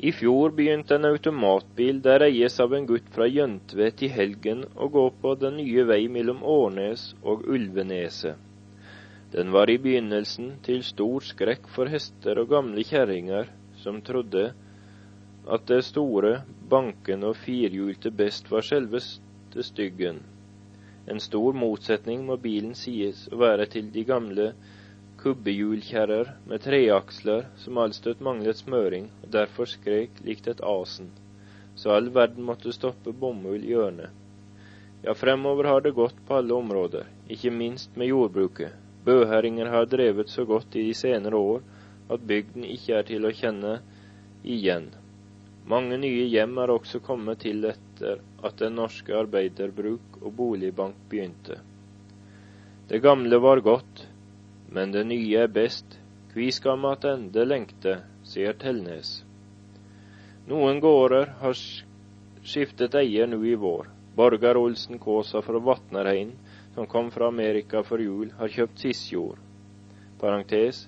I 0.00 0.10
fjor 0.16 0.56
begynte 0.58 0.98
en 0.98 1.12
automatbil 1.12 2.02
der 2.02 2.26
eies 2.32 2.58
av 2.66 2.74
en 2.74 2.90
gutt 2.90 3.14
fra 3.14 3.30
Jøntvet 3.30 4.02
i 4.02 4.10
helgen 4.18 4.66
å 4.74 4.90
gå 4.90 5.10
på 5.22 5.38
den 5.38 5.60
nye 5.62 5.86
vei 5.86 6.02
mellom 6.08 6.42
Årnes 6.42 7.12
og 7.22 7.46
Ulveneset. 7.46 8.49
Den 9.32 9.52
var 9.54 9.70
i 9.70 9.78
begynnelsen 9.78 10.56
til 10.66 10.80
stor 10.82 11.22
skrekk 11.22 11.68
for 11.70 11.90
hester 11.92 12.40
og 12.42 12.48
gamle 12.50 12.82
kjerringer 12.82 13.52
som 13.78 14.00
trodde 14.02 14.48
at 15.46 15.68
det 15.70 15.84
store, 15.86 16.32
bankende 16.72 17.30
og 17.30 17.38
firhjulte 17.38 18.10
best 18.10 18.50
var 18.50 18.66
selveste 18.66 19.66
styggen. 19.68 20.18
En 21.06 21.22
stor 21.22 21.54
motsetning 21.54 22.26
må 22.26 22.40
bilen 22.42 22.74
sies 22.74 23.22
å 23.30 23.38
være 23.44 23.68
til 23.70 23.92
de 23.94 24.04
gamle 24.10 24.50
kubbehjulkjerrer 25.22 26.34
med 26.50 26.66
treaksler 26.66 27.46
som 27.62 27.78
allstøtt 27.84 28.26
manglet 28.26 28.58
smøring 28.64 29.08
og 29.22 29.30
derfor 29.38 29.70
skrek 29.70 30.20
likt 30.26 30.50
et 30.50 30.66
asen, 30.74 31.14
så 31.78 31.94
all 32.00 32.10
verden 32.18 32.50
måtte 32.50 32.74
stoppe 32.74 33.14
bomull 33.14 33.62
i 33.62 33.74
ørene. 33.78 34.10
Ja, 35.06 35.14
fremover 35.14 35.70
har 35.70 35.86
det 35.86 35.94
gått 35.96 36.18
på 36.26 36.42
alle 36.42 36.58
områder, 36.58 37.06
ikke 37.30 37.54
minst 37.54 37.94
med 37.96 38.10
jordbruket. 38.10 38.89
Bøheringer 39.04 39.70
har 39.72 39.86
drevet 39.88 40.28
så 40.28 40.44
godt 40.44 40.76
i 40.76 40.84
de 40.88 40.94
senere 40.94 41.36
år 41.36 41.62
at 42.10 42.26
bygden 42.26 42.66
ikke 42.68 42.98
er 42.98 43.06
til 43.08 43.24
å 43.24 43.32
kjenne 43.34 43.78
igjen. 44.44 44.90
Mange 45.70 45.96
nye 46.02 46.26
hjem 46.32 46.58
er 46.58 46.72
også 46.74 47.00
kommet 47.04 47.44
til 47.44 47.64
etter 47.68 48.20
at 48.42 48.56
Den 48.58 48.78
norske 48.80 49.14
arbeiderbruk 49.16 50.20
og 50.20 50.32
boligbank 50.36 50.96
begynte. 51.10 51.60
Det 52.90 53.02
gamle 53.04 53.38
var 53.38 53.60
godt, 53.62 54.06
men 54.68 54.92
det 54.92 55.04
nye 55.06 55.44
er 55.44 55.52
best. 55.52 55.98
Kvi 56.32 56.50
skal 56.54 56.84
attende 56.90 57.44
lengte, 57.46 58.00
sier 58.26 58.56
Telnes. 58.58 59.20
Noen 60.50 60.80
gårder 60.82 61.36
har 61.40 61.56
skiftet 62.42 62.94
eier 62.98 63.30
nå 63.30 63.38
i 63.46 63.54
vår. 63.54 63.88
Borgar 64.16 64.58
Olsen 64.58 64.98
Kaasa 65.02 65.42
fra 65.42 65.60
Vatnarheim, 65.62 66.32
som 66.80 66.86
kom 66.86 67.10
fra 67.10 67.28
Amerika 67.28 67.82
for 67.82 68.00
jul, 68.00 68.30
har 68.38 68.48
kjøpt 68.48 68.78
Sisjord. 68.80 69.40
Parentes. 70.20 70.86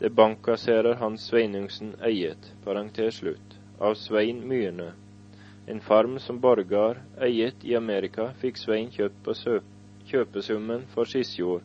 Det 0.00 0.08
bankkasserer 0.10 0.96
Hans 0.98 1.28
Sveinungsen 1.28 1.92
eiet. 2.02 2.48
Parentes 2.64 3.20
slutt 3.20 3.54
av 3.78 3.94
Svein 3.94 4.40
Myrne. 4.48 4.88
En 5.70 5.78
farm 5.80 6.18
som 6.18 6.40
Borgar 6.42 6.98
eiet 7.22 7.62
i 7.62 7.76
Amerika, 7.78 8.32
fikk 8.42 8.58
Svein 8.58 8.90
kjøpt 8.90 9.22
på 9.22 9.36
kjøpesummen 10.10 10.88
for 10.96 11.06
Sisjord, 11.06 11.62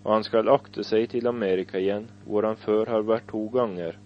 og 0.00 0.10
han 0.14 0.24
skal 0.24 0.48
akte 0.48 0.80
seg 0.80 1.10
til 1.12 1.28
Amerika 1.28 1.76
igjen, 1.76 2.08
hvor 2.24 2.48
han 2.48 2.56
før 2.64 2.94
har 2.94 3.04
vært 3.04 3.28
to 3.28 3.42
ganger. 3.58 4.00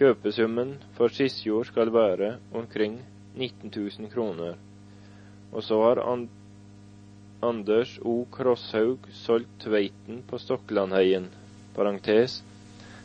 Kjøpesummen 0.00 0.80
for 0.98 1.14
Sisjord 1.14 1.70
skal 1.70 1.94
være 1.94 2.40
omkring 2.50 3.04
19 3.38 3.70
000 3.70 4.10
kroner, 4.10 4.58
og 5.52 5.62
så 5.62 5.78
har 5.86 6.02
Anders 7.44 7.98
O. 8.02 8.24
Krosshaug 8.32 9.08
solgt 9.12 9.58
Tveiten 9.64 10.22
på 10.28 10.38
Stokkelandheien, 10.40 11.26
parentes, 11.76 12.38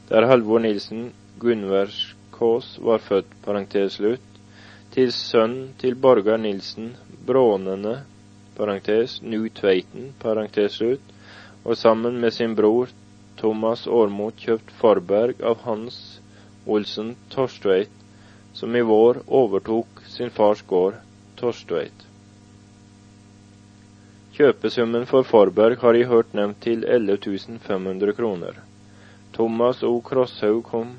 der 0.10 0.28
Halvor 0.30 0.64
Nilsen 0.64 1.10
Gunverskås 1.40 2.78
var 2.80 3.04
født, 3.04 3.34
parentes 3.46 3.98
slutt, 4.00 4.40
til 4.96 5.12
sønnen 5.14 5.74
til 5.82 5.96
Borgar 5.96 6.40
Nilsen 6.40 6.94
Brånene, 7.28 7.98
parentes, 8.58 9.20
Nu 9.22 9.50
Tveiten, 9.50 10.14
parentes 10.24 10.80
slutt, 10.80 11.14
og 11.66 11.78
sammen 11.78 12.22
med 12.24 12.34
sin 12.34 12.56
bror 12.56 12.90
Thomas 13.38 13.88
Årmot 13.88 14.40
kjøpt 14.40 14.72
Forberg 14.80 15.44
av 15.52 15.66
Hans 15.68 16.00
Olsen 16.68 17.16
Torstveit, 17.36 17.92
som 18.54 18.76
i 18.76 18.82
vår 18.84 19.22
overtok 19.28 20.06
sin 20.08 20.32
fars 20.32 20.64
gård, 20.68 20.98
Torstveit. 21.40 22.09
Kjøpesummen 24.40 25.04
for 25.04 25.26
Forberg 25.28 25.82
har 25.82 25.98
jeg 25.98 26.08
hørt 26.08 26.30
nevnt 26.38 26.62
til 26.64 26.86
11 26.88 27.58
500 27.60 28.14
kroner. 28.16 28.62
Thomas 29.36 29.82
O. 29.84 29.98
Krosshaug 30.00 30.62
kom 30.64 30.94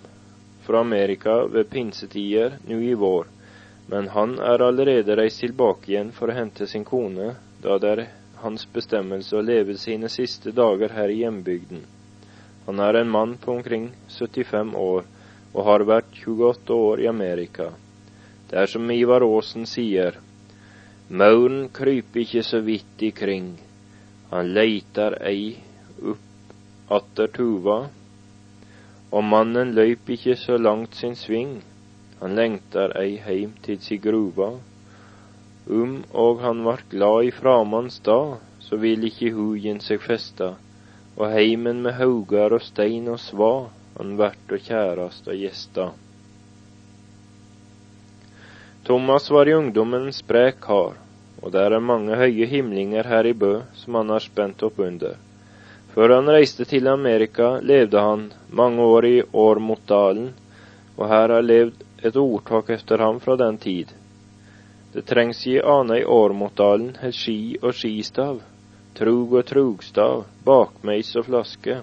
fra 0.67 0.83
Amerika 0.85 1.39
ved 1.49 1.71
pinsetider 1.73 2.59
nå 2.69 2.83
i 2.85 2.93
vår, 2.93 3.31
men 3.89 4.11
han 4.13 4.37
er 4.51 4.67
allerede 4.67 5.17
reist 5.17 5.41
tilbake 5.41 5.89
igjen 5.89 6.13
for 6.13 6.29
å 6.29 6.37
hente 6.37 6.69
sin 6.69 6.85
kone, 6.85 7.33
da 7.65 7.79
det 7.81 7.95
er 7.95 8.07
hans 8.45 8.69
bestemmelse 8.77 9.41
å 9.41 9.47
leve 9.49 9.79
sine 9.81 10.13
siste 10.13 10.53
dager 10.53 10.93
her 11.01 11.09
i 11.09 11.23
hjembygden. 11.23 11.87
Han 12.69 12.87
er 12.91 13.01
en 13.01 13.17
mann 13.17 13.39
på 13.41 13.57
omkring 13.57 13.95
75 14.21 14.77
år 14.77 15.09
og 15.55 15.63
har 15.65 15.89
vært 15.97 16.13
28 16.27 16.83
år 16.93 17.07
i 17.07 17.09
Amerika. 17.09 17.73
Det 18.53 18.61
er 18.61 18.69
som 18.69 18.93
Ivar 18.93 19.25
Aasen 19.25 19.65
sier, 19.65 20.21
Mauren 21.11 21.65
kryper 21.75 22.21
ikke 22.23 22.43
så 22.47 22.61
vidt 22.63 23.03
ikring, 23.03 23.47
han 24.31 24.53
leitar 24.55 25.17
ei 25.27 25.57
opp 26.13 26.93
atter 26.97 27.33
tuva, 27.35 27.79
og 29.11 29.25
mannen 29.27 29.73
løyp 29.75 30.13
ikke 30.15 30.37
så 30.39 30.59
langt 30.59 30.95
sin 30.95 31.17
sving, 31.19 31.57
han 32.21 32.37
lengtar 32.39 32.95
ei 33.01 33.17
heim 33.25 33.57
til 33.65 33.81
si 33.83 33.99
gruva. 34.05 34.53
Um 35.67 35.97
og 36.25 36.45
han 36.45 36.63
vart 36.69 36.87
glad 36.95 37.27
i 37.27 37.33
framans 37.35 37.99
stad, 37.99 38.39
så 38.63 38.79
vil 38.79 39.09
ikke 39.11 39.33
hugen 39.35 39.83
seg 39.83 40.05
festa, 40.07 40.53
og 41.17 41.35
heimen 41.35 41.83
med 41.83 41.99
haugar 41.99 42.55
og 42.55 42.63
stein 42.63 43.11
og 43.11 43.19
sva, 43.19 43.51
han 43.99 44.15
vert 44.23 44.55
å 44.55 44.63
kjærast 44.63 45.27
og 45.27 45.43
gjesta. 45.43 45.91
Thomas 48.91 49.31
var 49.31 49.49
i 49.49 49.55
ungdommen 49.55 50.03
en 50.03 50.13
sprek 50.13 50.57
kar, 50.61 50.97
og 51.43 51.53
der 51.55 51.71
er 51.77 51.83
mange 51.89 52.17
høye 52.19 52.47
himlinger 52.51 53.07
her 53.07 53.27
i 53.31 53.33
Bø 53.39 53.51
som 53.79 53.95
han 53.95 54.09
har 54.11 54.23
spent 54.25 54.65
opp 54.67 54.81
under. 54.83 55.13
Før 55.95 56.15
han 56.17 56.31
reiste 56.35 56.65
til 56.67 56.89
Amerika, 56.91 57.53
levde 57.63 58.01
han 58.03 58.25
mange 58.61 58.83
år 58.83 59.05
i 59.07 59.13
Årmotdalen, 59.43 60.33
og 60.97 61.07
her 61.07 61.35
har 61.37 61.47
levd 61.47 61.85
et 62.03 62.19
ordtak 62.19 62.73
efter 62.75 62.99
ham 62.99 63.21
fra 63.23 63.37
den 63.39 63.61
tid. 63.63 63.93
Det 64.97 65.05
trengs 65.07 65.45
i 65.47 65.61
ane 65.63 66.01
i 66.01 66.09
Årmotdalen 66.17 66.97
et 67.07 67.15
ski 67.15 67.37
og 67.63 67.77
skistav, 67.79 68.41
trug 68.99 69.37
og 69.39 69.45
trugstav, 69.53 70.25
bakmeis 70.49 71.13
og 71.15 71.29
flaske. 71.29 71.77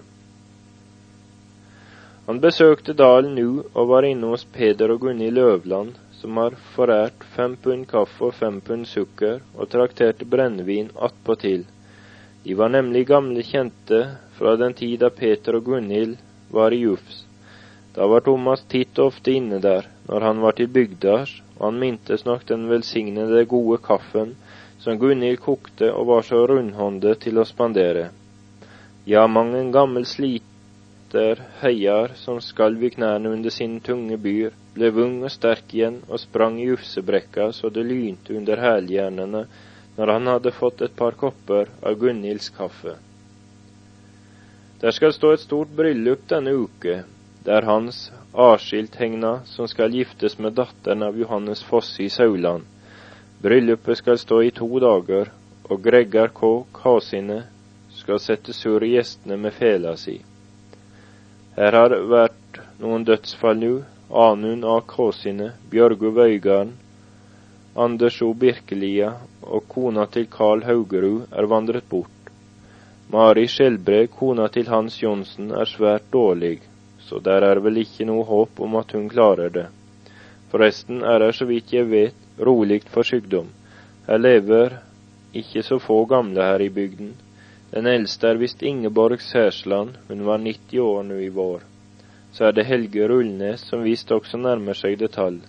Han 2.28 2.44
besøkte 2.44 2.98
dalen 3.04 3.40
nu 3.40 3.64
og 3.74 3.88
var 3.94 4.10
inne 4.10 4.34
hos 4.34 4.44
Peder 4.58 4.92
og 4.92 5.06
Gunni 5.06 5.32
Løvland, 5.32 5.96
som 6.22 6.38
har 6.42 6.56
forært 6.76 7.26
fem 7.36 7.56
pund 7.64 7.88
kaffe 7.90 8.30
og 8.30 8.36
fem 8.38 8.60
pund 8.62 8.88
sukker, 8.90 9.42
og 9.56 9.70
trakterte 9.70 10.26
brennevin 10.26 10.90
attpåtil. 11.08 11.66
De 12.44 12.56
var 12.58 12.72
nemlig 12.74 13.06
gamle 13.10 13.44
kjente 13.44 14.02
fra 14.38 14.56
den 14.58 14.74
tid 14.78 15.00
da 15.04 15.10
Peter 15.14 15.58
og 15.60 15.66
Gunhild 15.70 16.18
var 16.54 16.74
i 16.74 16.84
Jufs. 16.86 17.24
Da 17.96 18.06
var 18.08 18.22
Thomas 18.26 18.62
titt 18.70 19.00
og 19.00 19.12
ofte 19.12 19.34
inne 19.34 19.60
der, 19.62 19.88
når 20.10 20.26
han 20.30 20.42
var 20.42 20.58
til 20.58 20.70
bygdas, 20.70 21.32
og 21.58 21.72
han 21.72 21.80
mintes 21.82 22.26
nok 22.26 22.46
den 22.50 22.68
velsignede 22.70 23.46
gode 23.50 23.80
kaffen 23.84 24.36
som 24.80 25.00
Gunhild 25.02 25.42
kokte 25.42 25.90
og 25.94 26.08
var 26.12 26.26
så 26.28 26.44
rundhåndet 26.50 27.24
til 27.26 27.42
å 27.42 27.46
spandere. 27.50 28.12
Ja, 29.10 29.26
mang 29.28 29.56
en 29.56 29.74
gammel 29.74 30.06
sliter 31.08 31.42
heiar 31.62 32.12
som 32.16 32.42
skalv 32.42 32.84
i 32.84 32.90
knærne 32.90 33.30
under 33.30 33.50
sine 33.50 33.80
tunge 33.80 34.18
byr, 34.18 34.52
ble 34.76 34.90
vung 34.92 35.24
og 35.24 35.32
sterk 35.32 35.74
igjen 35.74 36.02
og 36.10 36.20
sprang 36.20 36.60
i 36.60 36.68
ufsebrekka 36.74 37.52
så 37.54 37.70
det 37.70 37.86
lynte 37.86 38.36
under 38.36 38.58
hælhjernene 38.58 39.46
når 39.98 40.12
han 40.12 40.28
hadde 40.28 40.52
fått 40.52 40.82
et 40.82 40.96
par 40.96 41.16
kopper 41.16 41.70
av 41.82 41.96
Gunhilds 41.96 42.50
kaffe. 42.50 42.98
Der 44.82 44.92
skal 44.92 45.14
stå 45.14 45.32
et 45.32 45.40
stort 45.40 45.70
bryllup 45.76 46.28
denne 46.28 46.54
uke, 46.54 47.04
der 47.46 47.64
Hans 47.64 48.12
Askildhegna 48.34 49.46
som 49.46 49.68
skal 49.68 49.96
giftes 49.96 50.38
med 50.38 50.54
datteren 50.54 51.04
av 51.04 51.18
Johannes 51.18 51.64
Fosse 51.64 52.04
i 52.04 52.10
Sauland. 52.10 52.66
Bryllupet 53.42 53.98
skal 53.98 54.18
stå 54.20 54.42
i 54.44 54.52
to 54.52 54.68
dager, 54.80 55.32
og 55.70 55.82
Greggar 55.82 56.30
K. 56.36 56.66
Kasine 56.74 57.46
skal 57.96 58.20
sette 58.20 58.54
surr 58.54 58.86
gjestene 58.86 59.38
med 59.38 59.54
fela 59.54 59.96
si. 59.98 60.20
Her 61.58 61.74
har 61.74 61.94
vært 62.06 62.60
noen 62.78 63.02
dødsfall 63.02 63.58
nå, 63.58 63.72
Anund 64.14 64.66
A. 64.70 64.76
Kåsine, 64.86 65.48
Bjørgo 65.72 66.12
Vøygarden, 66.14 66.76
Anders 67.78 68.20
O. 68.22 68.30
Birkelia 68.38 69.10
og 69.42 69.66
kona 69.72 70.06
til 70.14 70.28
Karl 70.30 70.62
Haugerud 70.68 71.34
er 71.34 71.50
vandret 71.50 71.90
bort. 71.90 72.30
Mari 73.10 73.48
Skjelbre, 73.50 74.04
kona 74.20 74.48
til 74.54 74.70
Hans 74.70 75.02
Johnsen, 75.02 75.50
er 75.50 75.66
svært 75.66 76.06
dårlig, 76.14 76.60
så 77.10 77.18
der 77.26 77.50
er 77.50 77.64
vel 77.66 77.82
ikke 77.82 78.06
noe 78.06 78.30
håp 78.30 78.62
om 78.62 78.78
at 78.78 78.94
hun 78.94 79.10
klarer 79.10 79.50
det. 79.58 79.68
Forresten 80.52 81.02
er 81.02 81.26
det, 81.26 81.34
så 81.40 81.50
vidt 81.50 81.74
jeg 81.74 81.90
vet, 81.90 82.26
rolig 82.38 82.84
for 82.94 83.08
sykdom. 83.08 83.50
Her 84.06 84.22
lever 84.22 84.78
ikke 85.34 85.66
så 85.66 85.82
få 85.82 86.04
gamle 86.06 86.52
her 86.52 86.62
i 86.62 86.70
bygden. 86.70 87.16
Den 87.72 87.88
eldste 87.88 88.32
er 88.32 88.40
visst 88.42 88.64
Ingeborg 88.64 89.22
Sæsland, 89.22 89.98
hun 90.08 90.26
var 90.26 90.40
90 90.44 90.80
år 90.80 91.04
nå 91.10 91.24
i 91.24 91.34
vår 91.34 91.66
så 92.38 92.46
er 92.46 92.54
det 92.54 92.68
Helge 92.70 93.08
Rullnes 93.10 93.64
som 93.66 93.82
visst 93.82 94.12
også 94.14 94.38
nærmer 94.38 94.78
seg 94.78 95.00
detalj, 95.02 95.40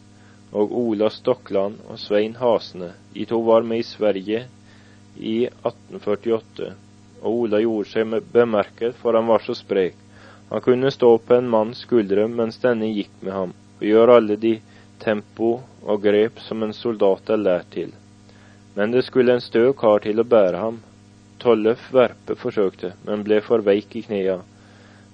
og 0.57 0.71
Ola 0.73 1.11
Stokland 1.13 1.83
og 1.85 1.99
Svein 2.01 2.39
Hasne. 2.41 2.95
De 3.13 3.27
to 3.29 3.43
var 3.45 3.67
med 3.69 3.83
i 3.83 3.85
Sverige 3.85 4.47
i 5.19 5.35
1848, 5.51 6.71
og 7.21 7.43
Ola 7.43 7.61
gjorde 7.61 7.91
seg 7.93 8.17
bemerket, 8.33 8.97
for 9.03 9.19
han 9.19 9.29
var 9.29 9.45
så 9.45 9.57
sprek. 9.59 10.01
Han 10.49 10.65
kunne 10.65 10.95
stå 10.95 11.11
på 11.21 11.37
en 11.37 11.53
manns 11.53 11.85
skuldre 11.85 12.25
mens 12.33 12.57
denne 12.63 12.89
gikk 12.89 13.13
med 13.21 13.35
ham, 13.37 13.53
og 13.77 13.85
gjøre 13.85 14.17
alle 14.23 14.41
de 14.41 14.55
tempo 15.05 15.59
og 15.85 16.03
grep 16.03 16.41
som 16.41 16.65
en 16.65 16.73
soldat 16.73 17.29
er 17.29 17.43
lært 17.43 17.69
til. 17.77 17.93
Men 18.79 18.97
det 18.97 19.05
skulle 19.05 19.37
en 19.37 19.45
stø 19.45 19.75
kar 19.77 20.01
til 20.07 20.23
å 20.23 20.25
bære 20.25 20.65
ham. 20.65 20.81
Tollef 21.39 21.89
Verpe 21.95 22.35
forsøkte, 22.39 22.93
men 23.07 23.23
ble 23.27 23.41
for 23.47 23.63
veik 23.67 23.95
i 23.99 24.03
knea. 24.07 24.41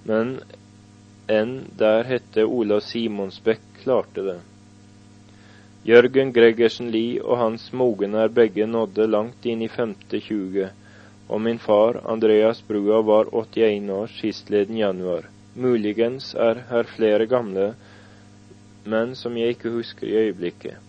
Men 0.08 0.38
enn 1.28 1.54
der 1.80 2.04
hette 2.08 2.44
Olav 2.44 2.82
Simonsbekk 2.84 3.64
klarte 3.82 4.24
det. 4.26 4.38
Jørgen 5.84 6.32
Gregersen 6.32 6.88
Lie 6.92 7.20
og 7.20 7.37
Hans 7.42 7.66
Mogen 7.76 8.14
er 8.16 8.32
begge 8.32 8.64
nådde 8.66 9.04
langt 9.10 9.44
inn 9.44 9.60
i 9.64 9.68
femte 9.68 10.20
tjuge, 10.24 10.70
og 11.28 11.42
min 11.44 11.60
far 11.60 12.00
Andreas 12.08 12.62
Brua 12.64 13.02
var 13.04 13.28
81 13.32 13.90
år 13.92 14.14
sistleden 14.20 14.80
januar. 14.80 15.28
Muligens 15.54 16.32
er 16.34 16.64
her 16.70 16.88
flere 16.96 17.26
gamle, 17.28 17.74
men 18.84 19.14
som 19.16 19.37
jeg 19.37 19.56
ikke 19.56 19.72
husker 19.76 20.08
i 20.08 20.16
øyeblikket. 20.24 20.80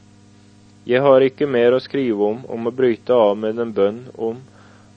Jeg 0.86 1.02
har 1.02 1.24
ikke 1.26 1.48
mer 1.50 1.76
å 1.76 1.84
skrive 1.84 2.32
om 2.32 2.43
om 2.56 2.67
å 2.67 2.76
bryte 2.76 3.13
av 3.13 3.36
med 3.39 3.60
en 3.60 3.71
bønn 3.76 4.02
om 4.15 4.39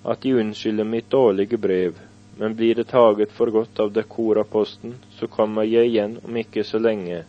at 0.05 0.23
de 0.23 0.35
unnskylder 0.35 0.85
mitt 0.85 1.11
dårlige 1.11 1.59
brev, 1.59 1.99
men 2.39 2.55
blir 2.55 2.75
det 2.75 2.89
taget 2.93 3.33
for 3.33 3.51
godt 3.51 3.81
av 3.81 3.93
dekoraposten, 3.93 4.95
så 5.19 5.27
kommer 5.27 5.67
jeg 5.67 5.91
igjen 5.91 6.19
om 6.25 6.37
ikke 6.37 6.65
så 6.65 6.79
lenge. 6.79 7.25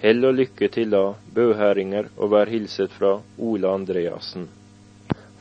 Hell 0.00 0.24
og 0.24 0.36
lykke 0.40 0.68
til 0.68 0.90
da, 0.92 1.04
bøhæringer, 1.36 2.10
og 2.16 2.30
vær 2.32 2.50
hilset 2.52 2.92
fra 2.92 3.18
Ole 3.38 3.68
Andreassen. 3.68 4.48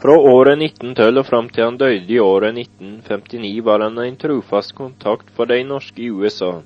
Fra 0.03 0.17
året 0.19 0.59
1912 0.59 1.19
og 1.19 1.25
fram 1.25 1.49
til 1.49 1.63
han 1.63 1.77
døde 1.79 2.11
i 2.11 2.19
året 2.19 2.57
1959 2.59 3.63
var 3.63 3.85
han 3.85 3.99
en 4.03 4.17
trufast 4.19 4.75
kontakt 4.75 5.29
for 5.37 5.47
de 5.47 5.61
norske 5.63 6.03
i 6.03 6.09
USA. 6.11 6.57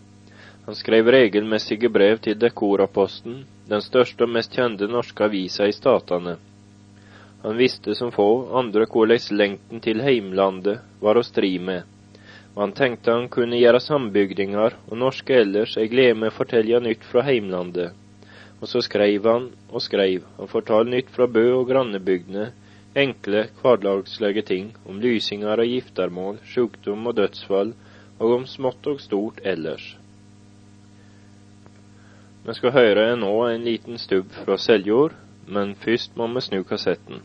Han 0.66 0.76
skrev 0.76 1.12
regelmessige 1.14 1.90
brev 1.90 2.18
til 2.18 2.40
Dekoraposten, 2.42 3.44
den 3.70 3.82
største 3.86 4.26
og 4.26 4.34
mest 4.34 4.58
kjente 4.58 4.90
norske 4.90 5.24
avisa 5.30 5.68
i 5.70 5.76
statene. 5.76 6.34
Han 7.44 7.58
visste 7.58 7.96
som 7.96 8.12
få 8.12 8.30
andre 8.60 8.88
hvordan 8.90 9.38
lengten 9.38 9.84
til 9.84 10.02
heimlandet 10.02 10.82
var 11.04 11.20
å 11.20 11.26
stri 11.26 11.58
med 11.60 11.86
og 12.58 12.64
han 12.64 12.72
tenkte 12.74 13.14
han 13.14 13.28
kunne 13.30 13.60
gjøre 13.60 13.78
sambygdinger 13.86 14.74
og 14.88 14.98
norske 14.98 15.36
ellers 15.44 15.76
ei 15.78 15.86
glede 15.92 16.16
med 16.18 16.32
å 16.32 16.38
fortelle 16.40 16.80
nytt 16.82 17.04
fra 17.06 17.22
heimlandet. 17.28 17.92
Og 18.58 18.66
så 18.72 18.82
skreiv 18.82 19.28
han 19.30 19.52
og 19.70 19.84
skreiv, 19.86 20.24
han 20.40 20.50
fortalte 20.50 20.90
nytt 20.90 21.12
fra 21.14 21.28
Bø 21.30 21.44
og 21.60 21.68
grannebygdene, 21.70 22.48
Enkle, 22.98 23.44
hverdagslige 23.62 24.42
ting 24.42 24.72
om 24.90 24.98
lysinger 24.98 25.62
og 25.62 25.70
giftermål, 25.70 26.40
sjukdom 26.50 27.06
og 27.06 27.20
dødsfall, 27.20 27.76
og 28.18 28.34
om 28.40 28.48
smått 28.50 28.90
og 28.90 29.04
stort 29.04 29.44
ellers. 29.46 29.92
Vi 32.48 32.56
skal 32.58 32.74
høre 32.74 33.12
nå 33.22 33.36
en 33.52 33.70
liten 33.70 34.02
stubb 34.02 34.34
fra 34.40 34.58
Seljord, 34.58 35.14
men 35.48 35.76
først 35.76 36.18
må 36.18 36.28
vi 36.34 36.42
snu 36.42 36.64
kassetten. 36.64 37.22